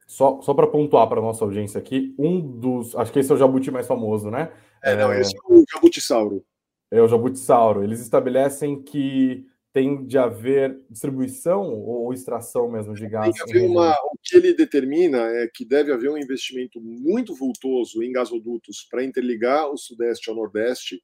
Só, 0.07 0.41
só 0.43 0.53
para 0.53 0.67
pontuar 0.67 1.09
para 1.09 1.21
nossa 1.21 1.45
audiência 1.45 1.79
aqui, 1.79 2.15
um 2.19 2.41
dos. 2.41 2.95
Acho 2.95 3.13
que 3.13 3.19
esse 3.19 3.33
é 3.33 3.35
o 3.35 3.39
jabuti 3.39 3.71
mais 3.71 3.87
famoso, 3.87 4.31
né? 4.31 4.53
É, 4.83 4.95
não, 4.95 5.13
esse 5.13 5.35
é 5.35 5.41
o 5.49 5.65
jabutissauro. 5.73 6.45
É 6.91 7.01
o 7.01 7.09
jabutissauro. 7.09 7.83
Eles 7.83 8.01
estabelecem 8.01 8.83
que 8.83 9.47
tem 9.73 10.05
de 10.05 10.19
haver 10.19 10.79
distribuição 10.91 11.73
ou 11.73 12.13
extração 12.13 12.71
mesmo 12.71 12.95
de 12.95 13.09
gás? 13.09 13.35
Uma, 13.55 13.93
o 14.05 14.17
que 14.23 14.37
ele 14.37 14.53
determina 14.53 15.19
é 15.19 15.49
que 15.53 15.65
deve 15.65 15.91
haver 15.93 16.11
um 16.11 16.19
investimento 16.19 16.79
muito 16.81 17.35
vultoso 17.35 18.03
em 18.03 18.13
gasodutos 18.13 18.87
para 18.91 19.03
interligar 19.03 19.71
o 19.71 19.79
Sudeste 19.79 20.29
ao 20.29 20.37
Nordeste 20.37 21.03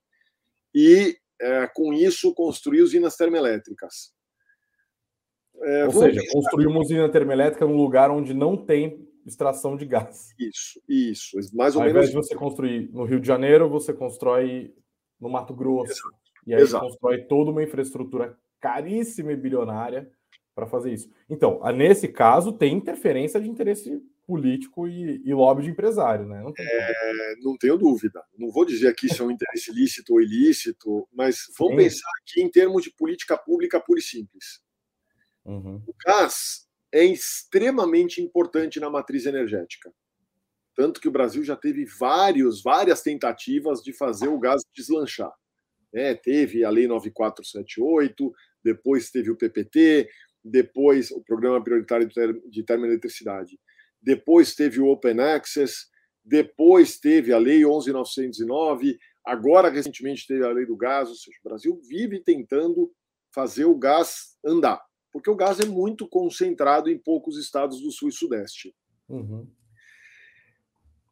e, 0.75 1.16
é, 1.40 1.66
com 1.75 1.92
isso, 1.92 2.35
construir 2.35 2.83
usinas 2.83 3.16
termoelétricas. 3.16 4.12
É, 5.62 5.85
ou 5.87 5.92
seja, 5.92 6.21
pensar... 6.21 6.33
construir 6.33 6.66
uma 6.66 6.80
usina 6.80 7.09
termoelétrica 7.09 7.66
num 7.66 7.76
lugar 7.76 8.11
onde 8.11 8.33
não 8.33 8.57
tem 8.57 9.09
extração 9.26 9.76
de 9.76 9.85
gás. 9.85 10.28
Isso, 10.38 10.80
isso. 10.88 11.37
Mais 11.54 11.75
ou 11.75 11.83
Ao 11.83 11.87
menos. 11.87 12.09
invés 12.09 12.11
de 12.11 12.16
você 12.16 12.35
construir 12.35 12.90
no 12.92 13.04
Rio 13.04 13.21
de 13.21 13.26
Janeiro, 13.26 13.68
você 13.68 13.92
constrói 13.92 14.75
no 15.21 15.28
Mato 15.28 15.54
Grosso. 15.54 15.92
Exato. 15.92 16.16
E 16.47 16.54
aí 16.54 16.62
Exato. 16.62 16.87
constrói 16.87 17.23
toda 17.25 17.50
uma 17.50 17.62
infraestrutura 17.62 18.38
caríssima 18.61 19.33
e 19.33 19.37
bilionária 19.37 20.11
para 20.54 20.66
fazer 20.66 20.92
isso. 20.92 21.11
Então, 21.28 21.61
nesse 21.73 22.09
caso, 22.09 22.52
tem 22.52 22.75
interferência 22.75 23.40
de 23.40 23.49
interesse 23.49 24.02
político 24.28 24.87
e, 24.87 25.23
e 25.25 25.32
lobby 25.32 25.62
de 25.62 25.70
empresário, 25.70 26.26
né? 26.26 26.42
Não, 26.42 26.52
é, 26.58 27.35
não, 27.40 27.56
tenho 27.56 27.78
dúvida. 27.78 28.23
Não 28.37 28.50
vou 28.50 28.66
dizer 28.66 28.88
aqui 28.88 29.08
se 29.08 29.23
é 29.23 29.25
um 29.25 29.30
interesse 29.30 29.73
lícito 29.73 30.12
ou 30.12 30.20
ilícito, 30.20 31.08
mas 31.11 31.47
vamos 31.58 31.73
Sim. 31.73 31.88
pensar 31.88 32.11
aqui 32.20 32.42
em 32.42 32.50
termos 32.50 32.82
de 32.82 32.92
política 32.92 33.38
pública 33.38 33.80
pura 33.80 33.99
e 33.99 34.02
simples. 34.02 34.61
Uhum. 35.47 35.82
O 35.87 35.94
gás 36.04 36.68
é 36.92 37.02
extremamente 37.04 38.20
importante 38.20 38.78
na 38.78 38.90
matriz 38.90 39.25
energética. 39.25 39.90
Tanto 40.76 41.00
que 41.00 41.08
o 41.08 41.12
Brasil 41.12 41.42
já 41.42 41.56
teve 41.56 41.87
vários, 41.99 42.62
várias 42.62 43.00
tentativas 43.00 43.80
de 43.80 43.94
fazer 43.94 44.28
o 44.28 44.38
gás 44.38 44.61
deslanchar. 44.76 45.32
É, 45.90 46.14
teve 46.14 46.66
a 46.66 46.70
Lei 46.70 46.87
9478, 46.87 48.30
depois 48.62 49.11
teve 49.11 49.30
o 49.30 49.37
PPT, 49.37 50.06
depois 50.44 51.11
o 51.11 51.23
Programa 51.23 51.64
Prioritário 51.64 52.06
de 52.50 52.62
Termoeletricidade, 52.62 53.58
depois 54.00 54.55
teve 54.55 54.81
o 54.81 54.88
Open 54.88 55.21
Access, 55.21 55.87
depois 56.25 56.99
teve 56.99 57.33
a 57.33 57.38
Lei 57.38 57.64
11909, 57.64 58.99
agora 59.25 59.71
recentemente 59.71 60.26
teve 60.26 60.45
a 60.45 60.50
Lei 60.50 60.67
do 60.67 60.76
Gás, 60.76 61.09
ou 61.09 61.14
seja, 61.14 61.38
o 61.45 61.49
Brasil 61.49 61.81
vive 61.88 62.21
tentando 62.21 62.93
fazer 63.35 63.64
o 63.64 63.78
gás 63.78 64.37
andar, 64.45 64.83
porque 65.12 65.31
o 65.31 65.37
gás 65.37 65.61
é 65.61 65.64
muito 65.64 66.09
concentrado 66.09 66.90
em 66.90 66.99
poucos 66.99 67.38
estados 67.38 67.81
do 67.81 67.90
Sul 67.90 68.09
e 68.09 68.12
Sudeste. 68.12 68.75
Uhum. 69.09 69.49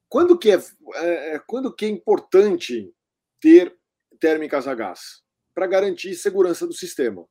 Quando, 0.09 0.38
que 0.38 0.50
é, 0.50 0.59
é, 0.95 1.35
é 1.35 1.38
quando 1.47 1.75
que 1.75 1.85
é 1.85 1.88
importante 1.88 2.93
ter 3.40 3.76
térmicas 4.21 4.66
a 4.66 4.75
gás? 4.75 5.23
Para 5.55 5.66
garantir 5.66 6.14
segurança 6.14 6.66
do 6.66 6.73
sistema. 6.73 7.26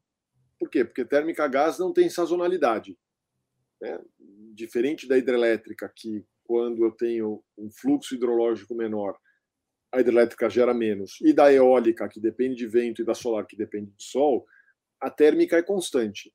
Por 0.59 0.69
quê? 0.69 0.83
Porque 0.83 1.05
térmica 1.05 1.43
a 1.45 1.47
gás 1.47 1.77
não 1.77 1.93
tem 1.93 2.09
sazonalidade. 2.09 2.97
Né? 3.81 3.99
Diferente 4.55 5.05
da 5.05 5.17
hidrelétrica, 5.17 5.91
que 5.93 6.25
quando 6.45 6.85
eu 6.85 6.91
tenho 6.91 7.43
um 7.57 7.69
fluxo 7.69 8.15
hidrológico 8.15 8.73
menor, 8.73 9.17
a 9.91 9.99
hidrelétrica 9.99 10.49
gera 10.49 10.73
menos, 10.73 11.19
e 11.21 11.33
da 11.33 11.51
eólica, 11.51 12.07
que 12.07 12.21
depende 12.21 12.55
de 12.55 12.67
vento, 12.67 13.01
e 13.01 13.05
da 13.05 13.13
solar, 13.13 13.45
que 13.45 13.57
depende 13.57 13.91
de 13.91 14.03
sol, 14.03 14.45
a 15.01 15.09
térmica 15.09 15.57
é 15.57 15.61
constante. 15.61 16.33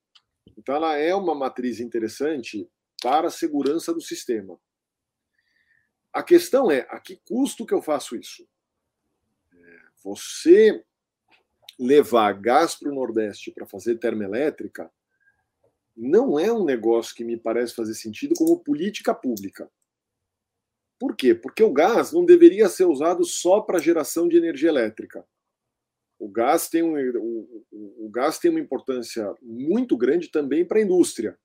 Então, 0.56 0.74
ela 0.74 0.96
é 0.96 1.14
uma 1.14 1.34
matriz 1.34 1.80
interessante 1.80 2.68
para 3.02 3.28
a 3.28 3.30
segurança 3.30 3.94
do 3.94 4.00
sistema. 4.02 4.60
A 6.12 6.22
questão 6.22 6.70
é: 6.70 6.86
a 6.90 7.00
que 7.00 7.20
custo 7.24 7.64
que 7.64 7.72
eu 7.72 7.80
faço 7.80 8.16
isso? 8.16 8.46
É, 9.52 9.80
você 10.04 10.84
levar 11.78 12.34
gás 12.34 12.74
para 12.74 12.90
o 12.90 12.94
Nordeste 12.94 13.50
para 13.50 13.66
fazer 13.66 13.98
termoelétrica 13.98 14.90
não 16.00 16.38
é 16.38 16.50
um 16.50 16.64
negócio 16.64 17.14
que 17.14 17.22
me 17.22 17.36
parece 17.36 17.74
fazer 17.74 17.94
sentido 17.94 18.34
como 18.34 18.58
política 18.58 19.14
pública. 19.14 19.70
Por 20.98 21.14
quê? 21.14 21.34
Porque 21.34 21.62
o 21.62 21.72
gás 21.72 22.12
não 22.12 22.24
deveria 22.24 22.68
ser 22.68 22.86
usado 22.86 23.22
só 23.24 23.60
para 23.60 23.78
geração 23.78 24.26
de 24.26 24.36
energia 24.36 24.70
elétrica. 24.70 25.26
O 26.18 26.28
gás 26.28 26.68
tem, 26.68 26.82
um, 26.82 26.94
o, 26.94 27.64
o, 27.70 28.06
o 28.06 28.10
gás 28.10 28.38
tem 28.38 28.50
uma 28.50 28.60
importância 28.60 29.34
muito 29.42 29.96
grande 29.96 30.30
também 30.30 30.64
para 30.64 30.78
a 30.78 30.82
indústria. 30.82 31.38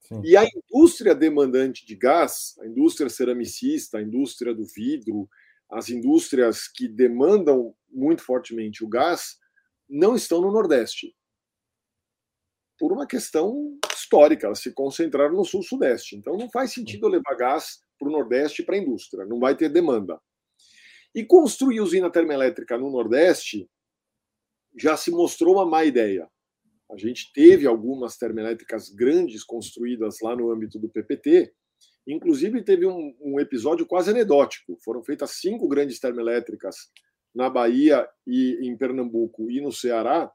Sim. 0.00 0.22
E 0.24 0.36
a 0.36 0.44
indústria 0.44 1.14
demandante 1.14 1.84
de 1.84 1.94
gás, 1.94 2.54
a 2.60 2.66
indústria 2.66 3.10
ceramicista, 3.10 3.98
a 3.98 4.02
indústria 4.02 4.54
do 4.54 4.64
vidro, 4.64 5.28
as 5.68 5.88
indústrias 5.88 6.66
que 6.66 6.88
demandam 6.88 7.74
muito 7.88 8.22
fortemente 8.22 8.84
o 8.84 8.88
gás, 8.88 9.36
não 9.88 10.14
estão 10.14 10.40
no 10.40 10.52
Nordeste. 10.52 11.14
Por 12.80 12.92
uma 12.92 13.06
questão 13.06 13.78
histórica, 13.94 14.46
elas 14.46 14.60
se 14.60 14.72
concentraram 14.72 15.36
no 15.36 15.44
Sul-Sudeste. 15.44 16.16
Então 16.16 16.34
não 16.38 16.50
faz 16.50 16.72
sentido 16.72 17.08
levar 17.08 17.36
gás 17.36 17.84
para 17.98 18.08
o 18.08 18.10
Nordeste 18.10 18.62
para 18.62 18.74
a 18.74 18.78
indústria, 18.78 19.26
não 19.26 19.38
vai 19.38 19.54
ter 19.54 19.68
demanda. 19.68 20.18
E 21.14 21.22
construir 21.22 21.82
usina 21.82 22.10
termoelétrica 22.10 22.78
no 22.78 22.90
Nordeste 22.90 23.68
já 24.78 24.96
se 24.96 25.10
mostrou 25.10 25.56
uma 25.56 25.66
má 25.66 25.84
ideia. 25.84 26.26
A 26.90 26.96
gente 26.96 27.30
teve 27.34 27.66
algumas 27.66 28.16
termoelétricas 28.16 28.88
grandes 28.88 29.44
construídas 29.44 30.16
lá 30.22 30.34
no 30.34 30.50
âmbito 30.50 30.78
do 30.78 30.88
PPT, 30.88 31.52
inclusive 32.06 32.64
teve 32.64 32.86
um, 32.86 33.14
um 33.20 33.38
episódio 33.38 33.84
quase 33.84 34.10
anedótico. 34.10 34.78
Foram 34.82 35.04
feitas 35.04 35.32
cinco 35.32 35.68
grandes 35.68 36.00
termoelétricas 36.00 36.76
na 37.34 37.50
Bahia 37.50 38.08
e 38.26 38.66
em 38.66 38.74
Pernambuco 38.74 39.50
e 39.50 39.60
no 39.60 39.70
Ceará, 39.70 40.32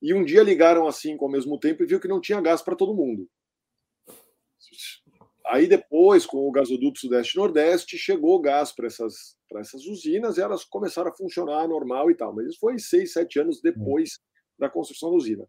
e 0.00 0.12
um 0.14 0.24
dia 0.24 0.42
ligaram 0.42 0.86
assim 0.86 1.16
ao 1.20 1.30
mesmo 1.30 1.58
tempo 1.58 1.82
e 1.82 1.86
viu 1.86 2.00
que 2.00 2.08
não 2.08 2.20
tinha 2.20 2.40
gás 2.40 2.62
para 2.62 2.76
todo 2.76 2.94
mundo. 2.94 3.28
Aí 5.48 5.68
depois, 5.68 6.26
com 6.26 6.38
o 6.38 6.50
gasoduto 6.50 6.98
Sudeste-Nordeste, 6.98 7.96
chegou 7.96 8.40
gás 8.40 8.72
para 8.72 8.86
essas, 8.86 9.36
essas 9.54 9.86
usinas 9.86 10.36
e 10.36 10.40
elas 10.40 10.64
começaram 10.64 11.10
a 11.10 11.14
funcionar 11.14 11.68
normal 11.68 12.10
e 12.10 12.16
tal. 12.16 12.34
Mas 12.34 12.48
isso 12.48 12.58
foi 12.58 12.78
seis, 12.78 13.12
sete 13.12 13.38
anos 13.38 13.60
depois 13.62 14.18
da 14.58 14.68
construção 14.68 15.10
da 15.10 15.16
usina. 15.16 15.48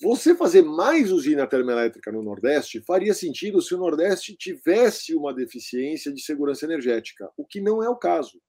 Você 0.00 0.34
fazer 0.34 0.62
mais 0.62 1.12
usina 1.12 1.46
termoelétrica 1.46 2.10
no 2.10 2.22
Nordeste 2.22 2.80
faria 2.80 3.14
sentido 3.14 3.60
se 3.62 3.74
o 3.74 3.78
Nordeste 3.78 4.34
tivesse 4.34 5.14
uma 5.14 5.32
deficiência 5.32 6.12
de 6.12 6.20
segurança 6.20 6.64
energética, 6.64 7.30
o 7.36 7.46
que 7.46 7.60
não 7.60 7.82
é 7.82 7.88
o 7.88 7.94
caso. 7.94 8.40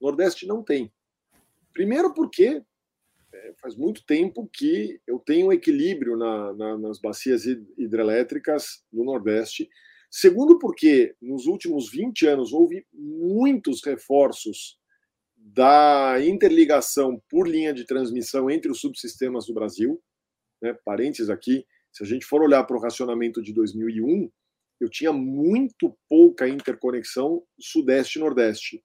Nordeste 0.00 0.46
não 0.46 0.62
tem. 0.62 0.90
Primeiro, 1.74 2.14
porque 2.14 2.62
faz 3.60 3.76
muito 3.76 4.04
tempo 4.04 4.48
que 4.52 5.00
eu 5.06 5.18
tenho 5.18 5.52
equilíbrio 5.52 6.16
na, 6.16 6.52
na, 6.54 6.78
nas 6.78 7.00
bacias 7.00 7.44
hidrelétricas 7.76 8.84
do 8.92 9.04
Nordeste. 9.04 9.68
Segundo, 10.10 10.58
porque 10.58 11.14
nos 11.20 11.46
últimos 11.46 11.90
20 11.90 12.26
anos 12.26 12.52
houve 12.52 12.86
muitos 12.92 13.82
reforços 13.84 14.78
da 15.36 16.16
interligação 16.24 17.20
por 17.28 17.48
linha 17.48 17.72
de 17.74 17.84
transmissão 17.84 18.50
entre 18.50 18.70
os 18.70 18.80
subsistemas 18.80 19.46
do 19.46 19.54
Brasil. 19.54 20.00
Né? 20.60 20.76
Parênteses 20.84 21.30
aqui, 21.30 21.66
se 21.90 22.02
a 22.02 22.06
gente 22.06 22.24
for 22.24 22.42
olhar 22.42 22.62
para 22.64 22.76
o 22.76 22.80
racionamento 22.80 23.42
de 23.42 23.52
2001, 23.52 24.30
eu 24.80 24.88
tinha 24.88 25.12
muito 25.12 25.96
pouca 26.08 26.48
interconexão 26.48 27.42
Sudeste-Nordeste. 27.58 28.82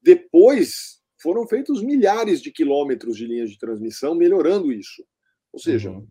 Depois 0.00 1.01
foram 1.22 1.46
feitos 1.46 1.82
milhares 1.82 2.42
de 2.42 2.50
quilômetros 2.50 3.16
de 3.16 3.26
linhas 3.26 3.50
de 3.50 3.58
transmissão, 3.58 4.14
melhorando 4.14 4.72
isso. 4.72 5.06
Ou 5.52 5.58
seja, 5.60 5.90
uhum. 5.90 6.06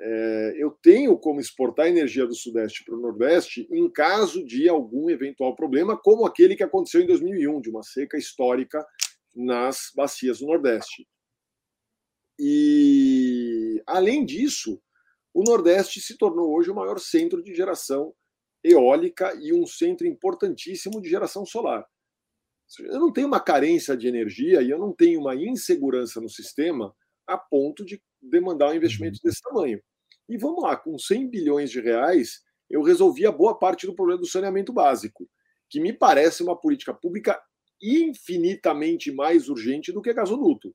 é, 0.00 0.54
eu 0.56 0.70
tenho 0.82 1.16
como 1.16 1.40
exportar 1.40 1.86
energia 1.86 2.26
do 2.26 2.34
Sudeste 2.34 2.84
para 2.84 2.96
o 2.96 3.00
Nordeste 3.00 3.68
em 3.70 3.88
caso 3.90 4.44
de 4.44 4.68
algum 4.68 5.08
eventual 5.08 5.54
problema, 5.54 5.96
como 5.96 6.26
aquele 6.26 6.56
que 6.56 6.64
aconteceu 6.64 7.02
em 7.02 7.06
2001, 7.06 7.60
de 7.60 7.70
uma 7.70 7.82
seca 7.82 8.18
histórica 8.18 8.84
nas 9.34 9.92
bacias 9.94 10.40
do 10.40 10.46
Nordeste. 10.46 11.06
E, 12.38 13.82
além 13.86 14.24
disso, 14.24 14.80
o 15.32 15.42
Nordeste 15.42 16.00
se 16.00 16.16
tornou 16.18 16.54
hoje 16.54 16.70
o 16.70 16.74
maior 16.74 16.98
centro 16.98 17.42
de 17.42 17.54
geração 17.54 18.12
eólica 18.64 19.34
e 19.40 19.52
um 19.52 19.66
centro 19.66 20.06
importantíssimo 20.06 21.00
de 21.00 21.08
geração 21.08 21.46
solar. 21.46 21.86
Eu 22.80 23.00
não 23.00 23.12
tenho 23.12 23.26
uma 23.26 23.40
carência 23.40 23.96
de 23.96 24.08
energia 24.08 24.62
e 24.62 24.70
eu 24.70 24.78
não 24.78 24.92
tenho 24.92 25.20
uma 25.20 25.34
insegurança 25.34 26.20
no 26.20 26.28
sistema 26.28 26.94
a 27.26 27.36
ponto 27.36 27.84
de 27.84 28.00
demandar 28.20 28.70
um 28.70 28.74
investimento 28.74 29.18
desse 29.22 29.40
tamanho. 29.40 29.80
E 30.28 30.36
vamos 30.36 30.62
lá, 30.62 30.76
com 30.76 30.98
100 30.98 31.30
bilhões 31.30 31.70
de 31.70 31.80
reais, 31.80 32.40
eu 32.68 32.82
resolvi 32.82 33.26
a 33.26 33.32
boa 33.32 33.58
parte 33.58 33.86
do 33.86 33.94
problema 33.94 34.20
do 34.20 34.26
saneamento 34.26 34.72
básico, 34.72 35.28
que 35.70 35.80
me 35.80 35.92
parece 35.92 36.42
uma 36.42 36.58
política 36.58 36.92
pública 36.92 37.40
infinitamente 37.80 39.12
mais 39.12 39.48
urgente 39.48 39.92
do 39.92 40.02
que 40.02 40.12
gasoduto. 40.12 40.74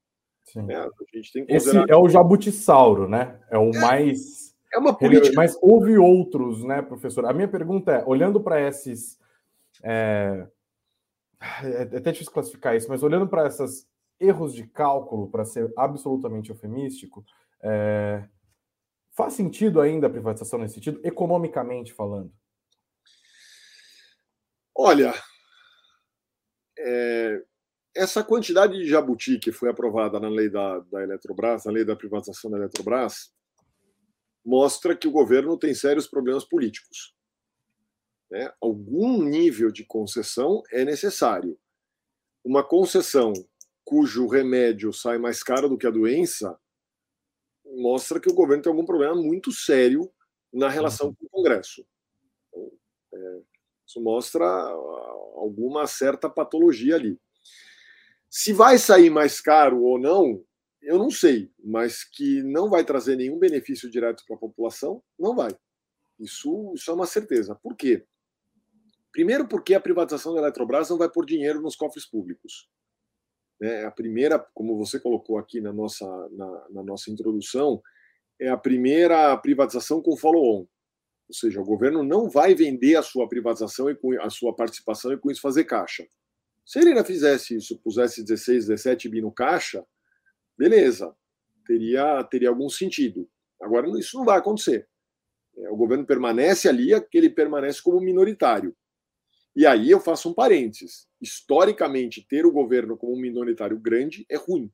Né? 0.56 0.76
A 0.76 0.90
gente 1.14 1.32
tem 1.32 1.46
que 1.46 1.54
considerar... 1.54 1.84
Esse 1.84 1.92
é 1.92 1.96
o 1.96 2.10
jabutissauro, 2.10 3.08
né? 3.08 3.40
É 3.50 3.58
o 3.58 3.70
é, 3.70 3.80
mais. 3.80 4.56
É 4.74 4.80
uma 4.80 4.98
política. 4.98 5.34
Mas 5.36 5.58
houve 5.62 5.98
outros, 5.98 6.64
né, 6.64 6.82
professor? 6.82 7.26
A 7.26 7.34
minha 7.34 7.48
pergunta 7.48 7.92
é: 7.92 8.04
olhando 8.06 8.42
para 8.42 8.60
esses. 8.62 9.18
É... 9.84 10.48
é 11.42 11.98
até 11.98 12.12
difícil 12.12 12.34
classificar 12.34 12.76
isso, 12.76 12.88
mas 12.88 13.04
olhando 13.04 13.28
para 13.28 13.48
esses 13.48 13.88
erros 14.20 14.54
de 14.54 14.68
cálculo, 14.68 15.30
para 15.30 15.44
ser 15.44 15.72
absolutamente 15.76 16.52
eufemístico, 16.52 17.26
é... 17.64 18.24
faz 19.16 19.34
sentido 19.34 19.82
ainda 19.82 20.08
a 20.08 20.10
privatização 20.10 20.60
nesse 20.60 20.76
sentido, 20.76 21.02
economicamente 21.04 21.92
falando? 21.92 22.32
Olha, 24.76 25.14
é, 26.78 27.44
essa 27.96 28.24
quantidade 28.24 28.78
de 28.78 28.88
jabuti 28.88 29.38
que 29.38 29.52
foi 29.52 29.70
aprovada 29.70 30.20
na 30.20 30.30
lei 30.30 30.50
da, 30.50 30.80
da 30.80 31.04
Eletrobras, 31.04 31.66
na 31.66 31.72
lei 31.72 31.84
da 31.84 31.96
privatização 31.96 32.50
da 32.50 32.58
Eletrobras, 32.58 33.32
mostra 34.46 34.96
que 34.96 35.08
o 35.08 35.12
governo 35.12 35.58
tem 35.58 35.74
sérios 35.74 36.08
problemas 36.08 36.46
políticos. 36.46 37.14
Né? 38.32 38.52
Algum 38.62 39.22
nível 39.22 39.70
de 39.70 39.84
concessão 39.84 40.64
é 40.72 40.86
necessário. 40.86 41.60
Uma 42.44 42.64
concessão 42.64 43.34
cujo 43.84 44.26
remédio 44.26 44.94
sai 44.94 45.18
mais 45.18 45.44
caro 45.44 45.68
do 45.68 45.78
que 45.78 45.86
a 45.86 45.92
doença 45.92 46.58
mostra 47.76 48.20
que 48.20 48.30
o 48.30 48.34
governo 48.34 48.64
tem 48.64 48.72
algum 48.72 48.86
problema 48.86 49.16
muito 49.16 49.52
sério 49.52 50.10
na 50.52 50.70
relação 50.70 51.08
uhum. 51.08 51.16
com 51.16 51.26
o 51.26 51.30
Congresso. 51.30 51.86
Então, 52.48 52.72
é, 53.14 53.42
isso 53.86 54.02
mostra 54.02 54.46
alguma 54.46 55.86
certa 55.86 56.30
patologia 56.30 56.96
ali. 56.96 57.20
Se 58.30 58.54
vai 58.54 58.78
sair 58.78 59.10
mais 59.10 59.42
caro 59.42 59.84
ou 59.84 60.00
não, 60.00 60.44
eu 60.82 60.98
não 60.98 61.12
sei, 61.12 61.52
mas 61.62 62.04
que 62.04 62.42
não 62.44 62.70
vai 62.70 62.84
trazer 62.84 63.18
nenhum 63.18 63.38
benefício 63.38 63.90
direto 63.90 64.24
para 64.26 64.38
a 64.38 64.40
população, 64.40 65.04
não 65.20 65.36
vai. 65.36 65.56
Isso, 66.18 66.72
isso 66.74 66.90
é 66.90 66.94
uma 66.94 67.06
certeza. 67.06 67.56
Por 67.56 67.76
quê? 67.76 68.06
Primeiro, 69.12 69.48
porque 69.48 69.74
a 69.74 69.80
privatização 69.80 70.34
da 70.34 70.42
Eletrobras 70.42 70.90
não 70.90 70.98
vai 70.98 71.10
pôr 71.10 71.26
dinheiro 71.26 71.62
nos 71.62 71.76
cofres 71.76 72.06
públicos. 72.06 72.70
É 73.62 73.86
a 73.86 73.92
primeira, 73.92 74.40
como 74.54 74.78
você 74.78 75.00
colocou 75.00 75.38
aqui 75.38 75.62
na 75.62 75.72
nossa, 75.72 76.06
na, 76.32 76.70
na 76.70 76.84
nossa 76.84 77.12
introdução, 77.12 77.82
é 78.40 78.50
a 78.50 78.58
primeira 78.58 79.38
privatização 79.38 80.02
com 80.02 80.18
follow-on. 80.18 80.66
Ou 81.28 81.34
seja, 81.34 81.62
o 81.62 81.66
governo 81.66 82.04
não 82.04 82.30
vai 82.30 82.56
vender 82.56 82.96
a 82.96 83.04
sua 83.04 83.30
privatização 83.30 83.90
e 83.90 83.98
a 84.20 84.30
sua 84.30 84.56
participação 84.56 85.14
e 85.14 85.18
com 85.18 85.30
isso 85.30 85.42
fazer 85.42 85.66
caixa. 85.66 86.08
Se 86.66 86.80
ele 86.80 86.90
ainda 86.90 87.04
fizesse 87.04 87.56
isso, 87.56 87.78
pusesse 87.80 88.24
16, 88.24 88.68
17 88.68 89.10
bi 89.10 89.22
no 89.22 89.32
caixa, 89.32 89.86
beleza, 90.58 91.16
teria, 91.66 92.24
teria 92.26 92.50
algum 92.50 92.70
sentido. 92.70 93.30
Agora, 93.62 93.88
isso 94.00 94.18
não 94.18 94.26
vai 94.26 94.40
acontecer. 94.40 94.88
É, 95.58 95.70
o 95.70 95.76
governo 95.76 96.06
permanece 96.06 96.68
ali, 96.68 96.90
que 97.10 97.18
ele 97.18 97.30
permanece 97.30 97.82
como 97.82 98.02
minoritário. 98.02 98.76
E 99.56 99.66
aí 99.66 99.90
eu 99.92 100.00
faço 100.00 100.30
um 100.30 100.34
parênteses. 100.34 101.08
Historicamente, 101.20 102.26
ter 102.28 102.46
o 102.46 102.52
governo 102.52 102.98
como 102.98 103.14
um 103.14 103.20
minoritário 103.20 103.78
grande 103.78 104.26
é 104.30 104.38
ruim. 104.38 104.72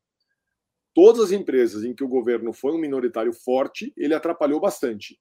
Todas 0.93 1.25
as 1.25 1.31
empresas 1.31 1.83
em 1.83 1.93
que 1.93 2.03
o 2.03 2.07
governo 2.07 2.53
foi 2.53 2.71
um 2.71 2.79
minoritário 2.79 3.33
forte, 3.33 3.93
ele 3.95 4.13
atrapalhou 4.13 4.59
bastante. 4.59 5.19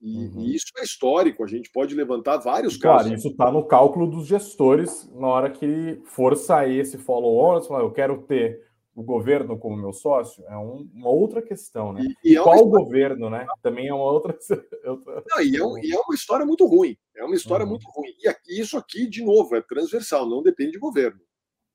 E, 0.00 0.26
uhum. 0.26 0.40
e, 0.40 0.54
isso 0.54 0.72
é 0.78 0.82
histórico, 0.82 1.44
a 1.44 1.46
gente 1.46 1.70
pode 1.70 1.94
levantar 1.94 2.38
vários 2.38 2.76
claro, 2.76 3.04
casos. 3.04 3.18
isso 3.18 3.28
está 3.28 3.52
no 3.52 3.66
cálculo 3.66 4.06
dos 4.06 4.26
gestores 4.26 5.10
na 5.14 5.26
hora 5.26 5.50
que 5.50 6.00
for 6.06 6.36
sair 6.36 6.78
esse 6.78 6.96
follow-on, 6.96 7.60
eu 7.78 7.90
quero 7.90 8.22
ter 8.22 8.70
o 8.94 9.02
governo 9.02 9.58
como 9.58 9.76
meu 9.76 9.92
sócio, 9.92 10.44
é 10.46 10.56
um, 10.56 10.88
uma 10.92 11.08
outra 11.08 11.40
questão, 11.40 11.92
né? 11.92 12.02
E, 12.24 12.32
e 12.32 12.36
é 12.36 12.42
Qual 12.42 12.56
história... 12.56 12.84
governo, 12.84 13.30
né? 13.30 13.46
Também 13.62 13.88
é 13.88 13.94
uma 13.94 14.04
outra. 14.04 14.36
Não, 14.84 15.42
e, 15.42 15.56
é, 15.56 15.86
e, 15.86 15.92
é, 15.92 15.98
uma 15.98 16.14
história 16.14 16.44
muito 16.44 16.66
ruim. 16.66 16.96
É 17.20 17.24
uma 17.24 17.34
história 17.34 17.64
uhum. 17.64 17.70
muito 17.70 17.86
ruim. 17.90 18.14
E 18.18 18.26
aqui, 18.26 18.58
isso 18.58 18.78
aqui, 18.78 19.06
de 19.06 19.22
novo, 19.22 19.54
é 19.54 19.60
transversal, 19.60 20.26
não 20.26 20.42
depende 20.42 20.72
de 20.72 20.78
governo. 20.78 21.20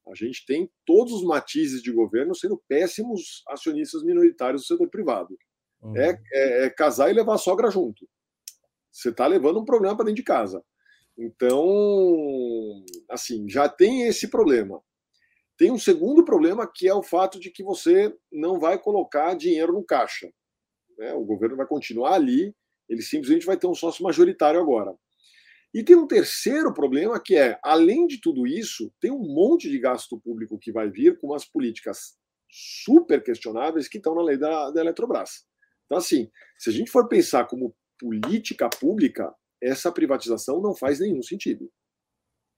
A 0.08 0.16
gente 0.16 0.44
tem 0.46 0.70
todos 0.86 1.14
os 1.14 1.24
matizes 1.24 1.84
de 1.84 1.92
governo 1.92 2.34
sendo 2.34 2.62
péssimos 2.68 3.44
acionistas 3.48 4.04
minoritários 4.04 4.64
do 4.64 4.68
setor 4.68 4.90
privado. 4.90 5.38
Uhum. 5.82 5.96
É, 5.96 6.20
é, 6.34 6.66
é 6.66 6.70
casar 6.72 7.12
e 7.12 7.14
levar 7.14 7.36
a 7.36 7.40
sogra 7.40 7.70
junto. 7.70 8.08
Você 8.92 9.10
está 9.10 9.28
levando 9.28 9.60
um 9.60 9.66
problema 9.66 9.96
para 9.96 10.06
dentro 10.06 10.18
de 10.18 10.24
casa. 10.24 10.64
Então, 11.16 11.64
assim, 13.10 13.48
já 13.48 13.70
tem 13.70 14.08
esse 14.08 14.30
problema. 14.30 14.82
Tem 15.58 15.72
um 15.72 15.78
segundo 15.78 16.26
problema 16.26 16.70
que 16.72 16.88
é 16.88 16.94
o 16.94 17.04
fato 17.04 17.40
de 17.40 17.52
que 17.52 17.64
você 17.64 18.14
não 18.32 18.60
vai 18.60 18.80
colocar 18.80 19.36
dinheiro 19.36 19.74
no 19.74 19.86
caixa. 19.86 20.30
Né? 20.98 21.14
O 21.14 21.24
governo 21.24 21.56
vai 21.56 21.68
continuar 21.68 22.14
ali, 22.14 22.54
ele 22.90 23.02
simplesmente 23.02 23.46
vai 23.46 23.58
ter 23.58 23.68
um 23.68 23.76
sócio 23.76 24.04
majoritário 24.04 24.60
agora. 24.60 24.96
E 25.76 25.84
tem 25.84 25.94
um 25.94 26.08
terceiro 26.08 26.74
problema 26.74 27.22
que 27.22 27.36
é, 27.36 27.60
além 27.62 28.08
de 28.08 28.22
tudo 28.22 28.48
isso, 28.48 28.90
tem 29.02 29.12
um 29.12 29.20
monte 29.20 29.70
de 29.70 29.78
gasto 29.78 30.18
público 30.22 30.58
que 30.58 30.72
vai 30.72 30.90
vir 30.90 31.20
com 31.20 31.28
umas 31.28 31.44
políticas 31.44 32.16
super 32.50 33.22
questionáveis 33.22 33.90
que 33.90 33.98
estão 33.98 34.16
na 34.16 34.24
lei 34.24 34.38
da, 34.38 34.72
da 34.72 34.80
Eletrobras. 34.80 35.46
Então, 35.86 35.98
assim, 35.98 36.32
se 36.58 36.70
a 36.70 36.74
gente 36.74 36.90
for 36.90 37.10
pensar 37.10 37.44
como 37.44 37.76
política 38.00 38.70
pública, 38.70 39.36
essa 39.62 39.92
privatização 39.92 40.62
não 40.62 40.74
faz 40.74 41.02
nenhum 41.02 41.22
sentido. 41.22 41.70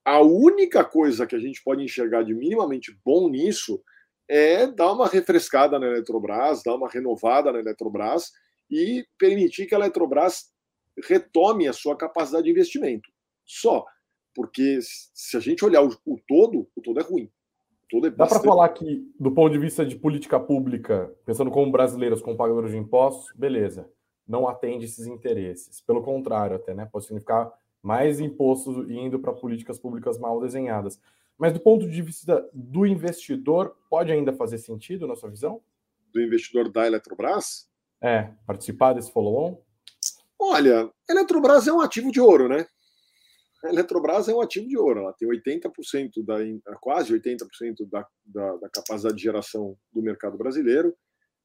A 0.04 0.20
única 0.20 0.84
coisa 0.84 1.26
que 1.26 1.34
a 1.34 1.40
gente 1.40 1.60
pode 1.64 1.82
enxergar 1.82 2.22
de 2.22 2.32
minimamente 2.32 2.96
bom 3.04 3.28
nisso 3.28 3.82
é 4.30 4.68
dar 4.68 4.92
uma 4.92 5.08
refrescada 5.08 5.76
na 5.76 5.88
Eletrobras, 5.88 6.62
dar 6.62 6.76
uma 6.76 6.88
renovada 6.88 7.50
na 7.50 7.58
Eletrobras 7.58 8.30
e 8.70 9.04
permitir 9.18 9.66
que 9.66 9.74
a 9.74 9.78
Eletrobras 9.78 10.52
retome 11.04 11.68
a 11.68 11.72
sua 11.72 11.96
capacidade 11.96 12.44
de 12.44 12.50
investimento. 12.50 13.10
Só. 13.44 13.84
Porque 14.34 14.78
se 14.82 15.36
a 15.36 15.40
gente 15.40 15.64
olhar 15.64 15.82
o, 15.82 15.88
o 16.06 16.18
todo, 16.26 16.68
o 16.74 16.80
todo 16.80 17.00
é 17.00 17.02
ruim. 17.02 17.30
Todo 17.90 18.06
é 18.06 18.10
Dá 18.10 18.26
para 18.26 18.40
falar 18.40 18.68
que, 18.70 19.10
do 19.18 19.32
ponto 19.32 19.52
de 19.52 19.58
vista 19.58 19.84
de 19.84 19.96
política 19.96 20.38
pública, 20.38 21.12
pensando 21.24 21.50
como 21.50 21.72
brasileiros, 21.72 22.20
como 22.20 22.36
pagadores 22.36 22.70
de 22.70 22.76
impostos, 22.76 23.34
beleza 23.34 23.90
não 24.28 24.46
atende 24.46 24.84
esses 24.84 25.06
interesses. 25.06 25.80
Pelo 25.80 26.02
contrário, 26.02 26.56
até, 26.56 26.74
né? 26.74 26.86
Pode 26.92 27.06
significar 27.06 27.50
mais 27.82 28.20
impostos 28.20 28.88
indo 28.90 29.18
para 29.18 29.32
políticas 29.32 29.78
públicas 29.78 30.18
mal 30.18 30.38
desenhadas. 30.38 31.00
Mas 31.38 31.52
do 31.52 31.60
ponto 31.60 31.88
de 31.88 32.02
vista 32.02 32.46
do 32.52 32.84
investidor, 32.84 33.74
pode 33.88 34.12
ainda 34.12 34.32
fazer 34.32 34.58
sentido 34.58 35.06
na 35.06 35.16
sua 35.16 35.30
visão? 35.30 35.62
Do 36.12 36.20
investidor 36.20 36.70
da 36.70 36.86
Eletrobras? 36.86 37.70
É, 38.00 38.30
participar 38.46 38.92
desse 38.92 39.10
follow-on? 39.10 39.56
Olha, 40.50 40.84
a 40.84 41.12
Eletrobras 41.12 41.66
é 41.66 41.72
um 41.72 41.80
ativo 41.80 42.10
de 42.10 42.20
ouro, 42.20 42.48
né? 42.48 42.66
A 43.64 43.68
Eletrobras 43.68 44.28
é 44.28 44.34
um 44.34 44.40
ativo 44.40 44.68
de 44.68 44.78
ouro. 44.78 45.00
Ela 45.00 45.12
tem 45.12 45.28
80% 45.28 46.24
da, 46.24 46.38
quase 46.80 47.12
80% 47.12 47.88
da, 47.90 48.06
da, 48.24 48.56
da 48.56 48.68
capacidade 48.70 49.16
de 49.16 49.22
geração 49.22 49.76
do 49.92 50.02
mercado 50.02 50.36
brasileiro 50.38 50.96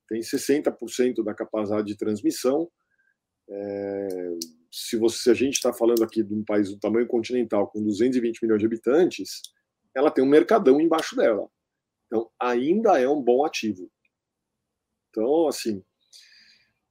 tem 0.08 0.22
60% 0.22 1.24
da 1.24 1.34
capacidade 1.34 1.88
de 1.88 1.98
transmissão. 1.98 2.70
É, 3.50 4.08
se, 4.72 4.98
você, 4.98 5.24
se 5.24 5.30
a 5.32 5.34
gente 5.34 5.56
está 5.56 5.74
falando 5.74 6.04
aqui 6.04 6.24
de 6.24 6.34
um 6.34 6.44
país 6.44 6.70
do 6.70 6.80
tamanho 6.80 7.08
continental 7.08 7.68
com 7.68 7.84
220 7.84 8.42
milhões 8.44 8.60
de 8.60 8.66
habitantes, 8.66 9.42
ela 9.96 10.12
tem 10.12 10.24
um 10.24 10.30
mercadão 10.30 10.80
embaixo 10.80 11.16
dela. 11.16 11.48
Então, 12.06 12.30
ainda 12.40 13.00
é 13.00 13.08
um 13.08 13.22
bom 13.22 13.46
ativo. 13.46 13.90
Então, 15.10 15.48
assim, 15.48 15.84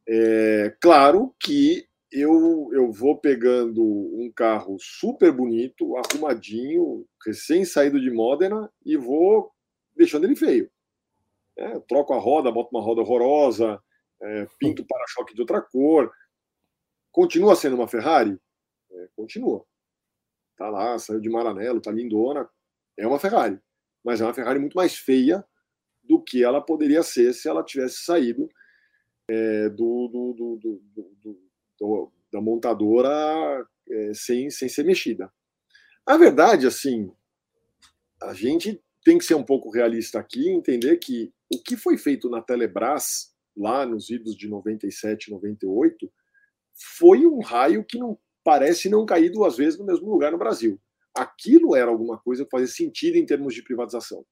é 0.09 0.77
claro 0.81 1.35
que 1.41 1.87
eu, 2.13 2.69
eu 2.73 2.93
vou 2.93 3.19
pegando 3.19 3.83
um 3.83 4.31
carro 4.35 4.77
super 4.79 5.33
bonito, 5.33 5.97
arrumadinho, 5.97 7.07
recém 7.25 7.65
saído 7.65 7.99
de 7.99 8.11
Modena, 8.11 8.71
e 8.85 8.97
vou 8.97 9.51
deixando 9.97 10.25
ele 10.25 10.37
feio. 10.37 10.71
É, 11.57 11.81
troco 11.81 12.13
a 12.13 12.19
roda, 12.19 12.53
boto 12.53 12.71
uma 12.71 12.83
roda 12.83 13.01
horrorosa, 13.01 13.83
é, 14.21 14.47
pinto 14.59 14.83
o 14.83 14.87
para-choque 14.87 15.35
de 15.35 15.41
outra 15.41 15.63
cor. 15.63 16.13
Continua 17.11 17.57
sendo 17.57 17.77
uma 17.77 17.89
Ferrari? 17.89 18.39
É, 18.91 19.09
continua. 19.17 19.65
Tá 20.57 20.69
lá, 20.69 20.99
saiu 20.99 21.21
de 21.21 21.31
Maranello, 21.31 21.81
tá 21.81 21.91
lindona. 21.91 22.49
É 22.97 23.07
uma 23.07 23.19
Ferrari. 23.19 23.59
Mas 24.05 24.21
é 24.21 24.25
uma 24.25 24.35
Ferrari 24.35 24.59
muito 24.59 24.77
mais 24.77 24.97
feia 24.97 25.45
do 26.03 26.23
que 26.23 26.45
ela 26.45 26.61
poderia 26.61 27.03
ser 27.03 27.33
se 27.33 27.49
ela 27.49 27.65
tivesse 27.65 28.05
saído 28.05 28.49
é, 29.29 29.69
do, 29.71 30.09
do, 30.09 30.59
do, 30.59 31.52
do, 31.83 32.13
da 32.33 32.41
montadora 32.41 33.67
é, 33.91 34.15
sem, 34.15 34.51
sem 34.51 34.69
ser 34.69 34.85
mexida. 34.85 35.33
A 36.07 36.17
verdade, 36.17 36.67
assim, 36.67 37.11
a 38.23 38.33
gente 38.33 38.81
tem 39.05 39.19
que 39.19 39.25
ser 39.25 39.35
um 39.35 39.43
pouco 39.43 39.71
realista 39.71 40.21
aqui 40.21 40.49
e 40.49 40.51
entender 40.51 40.97
que 40.99 41.33
o 41.53 41.61
que 41.61 41.77
foi 41.77 41.99
feito 41.99 42.31
na 42.31 42.41
Telebrás, 42.41 43.33
lá 43.57 43.85
nos 43.85 44.09
idos 44.11 44.37
de 44.37 44.49
97, 44.49 45.31
98, 45.31 46.11
foi 46.99 47.27
um 47.27 47.41
raio 47.41 47.85
que 47.85 47.99
não 47.99 48.19
parece 48.45 48.89
não 48.89 49.05
cair 49.05 49.31
duas 49.31 49.57
vezes 49.57 49.79
no 49.79 49.85
mesmo 49.85 50.09
lugar 50.09 50.33
no 50.33 50.39
Brasil. 50.39 50.81
aquilo 51.15 51.77
era 51.77 51.91
alguma 51.91 52.19
coisa 52.19 52.43
que 52.45 52.51
fazia 52.51 52.69
sentido 52.69 53.17
em 53.17 53.27
termos 53.27 53.55
de 53.55 53.63
privatização. 53.63 54.25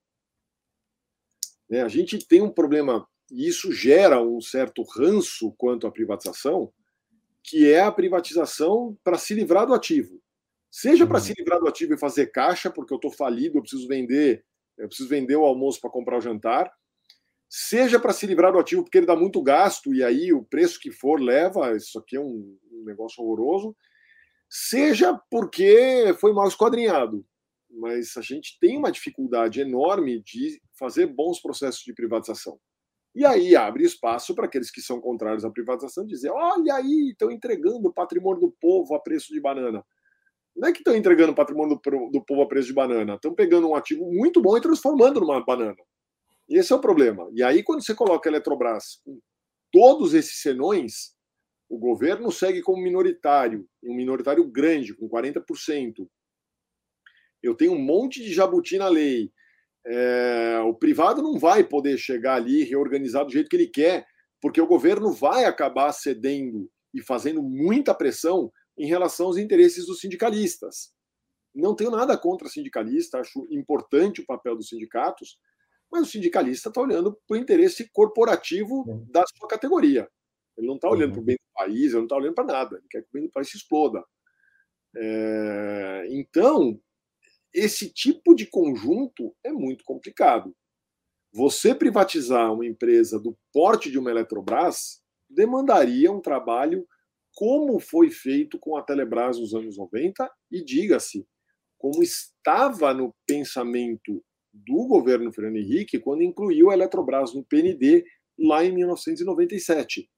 Né? 1.69 1.83
A 1.83 1.89
gente 1.89 2.27
tem 2.27 2.41
um 2.41 2.51
problema, 2.51 3.07
e 3.31 3.47
isso 3.47 3.71
gera 3.71 4.23
um 4.23 4.41
certo 4.41 4.83
ranço 4.83 5.53
quanto 5.59 5.87
à 5.87 5.93
privatização, 5.93 6.73
que 7.43 7.71
é 7.71 7.81
a 7.81 7.93
privatização 7.93 8.97
para 9.03 9.19
se 9.19 9.35
livrar 9.35 9.67
do 9.67 9.75
ativo. 9.75 10.21
Seja 10.71 11.07
para 11.07 11.19
uhum. 11.19 11.25
se 11.25 11.35
livrar 11.37 11.59
do 11.59 11.69
ativo 11.69 11.95
e 11.95 11.99
fazer 11.99 12.27
caixa, 12.27 12.71
porque 12.71 12.93
eu 12.93 12.97
estou 12.97 13.11
falido, 13.11 13.59
eu 13.59 13.63
preciso 13.63 13.89
vender, 13.89 14.45
eu 14.79 14.87
preciso 14.87 15.09
vender 15.09 15.37
o 15.37 15.45
almoço 15.45 15.81
para 15.81 15.91
comprar 15.91 16.19
o 16.19 16.21
jantar, 16.21 16.73
seja 17.49 17.99
para 17.99 18.13
se 18.13 18.27
livrar 18.27 18.53
do 18.53 18.59
ativo 18.59 18.85
porque 18.85 18.99
ele 18.99 19.07
dá 19.07 19.17
muito 19.17 19.43
gasto 19.43 19.93
e 19.93 20.05
aí 20.05 20.33
o 20.33 20.45
preço 20.45 20.79
que 20.79 20.93
for 20.93 21.21
leva, 21.21 21.77
isso 21.77 21.99
aqui 21.99 22.17
é 22.17 22.21
um, 22.21 22.57
um 22.71 22.85
negócio 22.85 23.23
horroroso, 23.23 23.77
seja 24.49 25.19
porque 25.29 26.15
foi 26.21 26.33
mal 26.33 26.47
esquadrinhado. 26.47 27.27
Mas 27.69 28.17
a 28.17 28.21
gente 28.21 28.59
tem 28.61 28.77
uma 28.77 28.91
dificuldade 28.91 29.61
enorme 29.61 30.23
de 30.23 30.61
fazer 30.77 31.07
bons 31.07 31.41
processos 31.41 31.83
de 31.83 31.93
privatização. 31.93 32.59
E 33.15 33.25
aí 33.25 33.57
abre 33.57 33.85
espaço 33.85 34.35
para 34.35 34.47
aqueles 34.47 34.71
que 34.71 34.81
são 34.81 35.01
contrários 35.01 35.45
à 35.45 35.51
privatização 35.51 36.07
dizer: 36.07 36.31
olha 36.31 36.75
aí, 36.75 37.11
estão 37.11 37.31
entregando 37.31 37.89
o 37.89 37.93
patrimônio 37.93 38.41
do 38.41 38.53
povo 38.61 38.95
a 38.95 39.01
preço 39.01 39.33
de 39.33 39.41
banana. 39.41 39.85
Não 40.57 40.69
é 40.69 40.73
que 40.73 40.79
estão 40.79 40.95
entregando 40.95 41.33
o 41.33 41.35
patrimônio 41.35 41.81
do, 41.83 42.11
do 42.11 42.25
povo 42.25 42.43
a 42.43 42.49
preço 42.49 42.69
de 42.69 42.75
banana, 42.75 43.15
estão 43.15 43.35
pegando 43.35 43.69
um 43.69 43.75
ativo 43.75 44.05
muito 44.13 44.41
bom 44.43 44.57
e 44.57 44.61
transformando 44.61 45.21
numa 45.21 45.45
banana. 45.45 45.77
E 46.49 46.59
esse 46.59 46.73
é 46.73 46.77
o 46.77 46.81
problema. 46.81 47.29
E 47.33 47.43
aí, 47.43 47.63
quando 47.63 47.85
você 47.85 47.95
coloca 47.95 48.29
a 48.29 48.31
Eletrobras 48.31 49.01
com 49.05 49.21
todos 49.73 50.15
esses 50.15 50.41
senões, 50.43 51.15
o 51.69 51.79
governo 51.79 52.33
segue 52.33 52.61
como 52.61 52.83
minoritário, 52.83 53.69
um 53.83 53.95
minoritário 53.95 54.45
grande, 54.45 54.95
com 54.95 55.09
40%. 55.09 56.09
Eu 57.41 57.55
tenho 57.55 57.73
um 57.73 57.79
monte 57.79 58.23
de 58.23 58.33
jabuti 58.33 58.77
na 58.77 58.89
lei. 58.89 59.33
É, 59.87 60.61
o 60.65 60.75
privado 60.75 61.23
não 61.23 61.39
vai 61.39 61.65
poder 61.65 61.97
chegar 61.99 62.35
ali 62.35 62.63
e 62.63 62.65
reorganizar 62.65 63.25
do 63.25 63.33
jeito 63.33 63.49
que 63.49 63.57
ele 63.57 63.67
quer, 63.67 64.07
porque 64.41 64.61
o 64.61 64.67
governo 64.67 65.13
vai 65.13 65.45
acabar 65.45 65.93
cedendo 65.93 66.71
e 66.93 67.03
fazendo 67.03 67.43
muita 67.43 67.95
pressão 67.95 68.53
em 68.77 68.87
relação 68.87 69.27
aos 69.27 69.37
interesses 69.37 69.87
dos 69.87 70.01
sindicalistas. 70.01 70.93
Não 71.55 71.75
tenho 71.75 71.91
nada 71.91 72.17
contra 72.17 72.49
sindicalista, 72.49 73.19
acho 73.19 73.47
importante 73.51 74.21
o 74.21 74.27
papel 74.27 74.57
dos 74.57 74.69
sindicatos, 74.69 75.39
mas 75.91 76.03
o 76.03 76.11
sindicalista 76.11 76.69
está 76.69 76.81
olhando 76.81 77.19
para 77.27 77.37
o 77.37 77.41
interesse 77.41 77.91
corporativo 77.93 78.85
da 79.11 79.25
sua 79.37 79.49
categoria. 79.49 80.09
Ele 80.57 80.67
não 80.67 80.77
está 80.77 80.89
olhando 80.89 81.13
para 81.13 81.21
o 81.21 81.25
bem 81.25 81.37
do 81.37 81.55
país, 81.55 81.87
ele 81.87 81.97
não 81.97 82.05
está 82.05 82.17
olhando 82.17 82.35
para 82.35 82.45
nada. 82.45 82.77
Ele 82.77 82.87
quer 82.89 83.03
que 83.03 83.09
o 83.09 83.13
bem 83.13 83.25
do 83.25 83.33
país 83.33 83.51
se 83.51 83.57
exploda. 83.57 84.05
É... 84.97 86.07
Então, 86.11 86.81
esse 87.55 87.93
tipo 87.93 88.35
de 88.35 88.47
conjunto 88.47 89.35
é 89.45 89.53
muito 89.53 89.85
complicado. 89.85 90.55
Você 91.33 91.75
privatizar 91.75 92.53
uma 92.53 92.67
empresa 92.67 93.19
do 93.19 93.37
porte 93.53 93.91
de 93.91 93.99
uma 93.99 94.11
Eletrobras 94.11 95.01
demandaria 95.29 96.11
um 96.11 96.21
trabalho 96.21 96.87
como 97.35 97.79
foi 97.79 98.11
feito 98.11 98.59
com 98.59 98.77
a 98.77 98.83
Telebrás 98.83 99.39
nos 99.39 99.55
anos 99.55 99.77
90 99.77 100.29
e, 100.51 100.65
diga-se, 100.65 101.25
como 101.79 102.03
estava 102.03 102.93
no 102.93 103.15
pensamento 103.27 104.25
do 104.53 104.87
governo 104.87 105.33
Fernando 105.33 105.57
Henrique 105.57 106.01
quando 106.01 106.23
incluiu 106.23 106.71
a 106.71 106.75
Eletrobras 106.75 107.33
no 107.33 107.45
PND 107.45 108.05
lá 108.39 108.65
em 108.65 108.73
1997. 108.73 110.11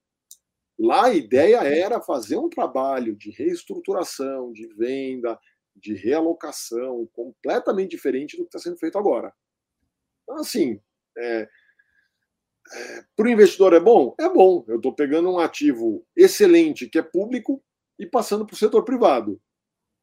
Lá 0.78 1.06
a 1.06 1.14
ideia 1.14 1.58
era 1.58 2.00
fazer 2.00 2.38
um 2.38 2.48
trabalho 2.48 3.14
de 3.14 3.30
reestruturação, 3.30 4.52
de 4.52 4.66
venda, 4.74 5.38
de 5.74 5.94
realocação, 5.94 7.08
completamente 7.12 7.90
diferente 7.90 8.36
do 8.36 8.44
que 8.44 8.48
está 8.48 8.58
sendo 8.58 8.78
feito 8.78 8.98
agora. 8.98 9.32
Então, 10.22 10.36
assim, 10.36 10.80
é, 11.18 11.48
é, 12.74 13.04
para 13.16 13.26
o 13.26 13.30
investidor 13.30 13.72
é 13.72 13.80
bom? 13.80 14.14
É 14.18 14.28
bom. 14.28 14.64
Eu 14.68 14.76
estou 14.76 14.94
pegando 14.94 15.30
um 15.30 15.38
ativo 15.38 16.06
excelente 16.16 16.88
que 16.88 16.98
é 16.98 17.02
público 17.02 17.62
e 17.98 18.06
passando 18.06 18.46
para 18.46 18.54
o 18.54 18.58
setor 18.58 18.84
privado. 18.84 19.40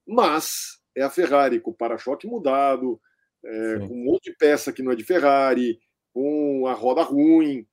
Mas 0.07 0.79
é 0.95 1.03
a 1.03 1.09
Ferrari 1.09 1.59
com 1.59 1.71
o 1.71 1.75
para-choque 1.75 2.27
mudado, 2.27 2.99
é, 3.43 3.79
com 3.79 3.93
um 3.93 4.05
monte 4.05 4.31
de 4.31 4.37
peça 4.37 4.73
que 4.73 4.83
não 4.83 4.91
é 4.91 4.95
de 4.95 5.03
Ferrari, 5.03 5.79
com 6.13 6.67
a 6.67 6.73
roda 6.73 7.01
ruim. 7.01 7.67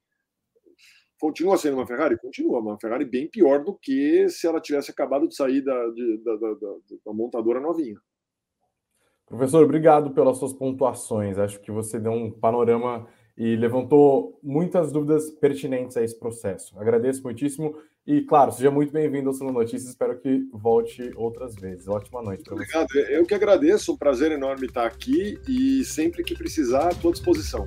Continua 1.26 1.58
sendo 1.58 1.74
uma 1.76 1.86
Ferrari? 1.86 2.16
Continua, 2.16 2.60
uma 2.60 2.78
Ferrari 2.78 3.04
bem 3.04 3.26
pior 3.26 3.64
do 3.64 3.74
que 3.74 4.28
se 4.28 4.46
ela 4.46 4.60
tivesse 4.60 4.92
acabado 4.92 5.26
de 5.26 5.34
sair 5.34 5.60
da, 5.60 5.88
de, 5.88 6.18
da, 6.18 6.36
da, 6.36 6.54
da, 7.04 7.12
montadora 7.12 7.60
novinha. 7.60 7.96
Professor, 9.26 9.64
obrigado 9.64 10.12
pelas 10.12 10.38
suas 10.38 10.52
pontuações. 10.52 11.36
Acho 11.36 11.60
que 11.60 11.72
você 11.72 11.98
deu 11.98 12.12
um 12.12 12.30
panorama 12.30 13.08
e 13.36 13.56
levantou 13.56 14.38
muitas 14.40 14.92
dúvidas 14.92 15.28
pertinentes 15.28 15.96
a 15.96 16.04
esse 16.04 16.16
processo. 16.16 16.78
Agradeço 16.78 17.24
muitíssimo 17.24 17.74
e, 18.06 18.22
claro, 18.22 18.52
seja 18.52 18.70
muito 18.70 18.92
bem-vindo 18.92 19.28
ao 19.28 19.34
Solo 19.34 19.50
Notícias. 19.50 19.90
Espero 19.90 20.20
que 20.20 20.48
volte 20.52 21.10
outras 21.16 21.56
vezes. 21.56 21.88
Ótima 21.88 22.22
noite 22.22 22.44
para 22.44 22.54
você. 22.54 22.78
Obrigado. 22.78 23.10
Eu 23.10 23.26
que 23.26 23.34
agradeço. 23.34 23.92
Um 23.92 23.96
prazer 23.96 24.30
enorme 24.30 24.66
estar 24.66 24.86
aqui 24.86 25.40
e 25.48 25.84
sempre 25.84 26.22
que 26.22 26.36
precisar, 26.36 26.86
à 26.86 26.94
tua 26.94 27.10
disposição. 27.10 27.66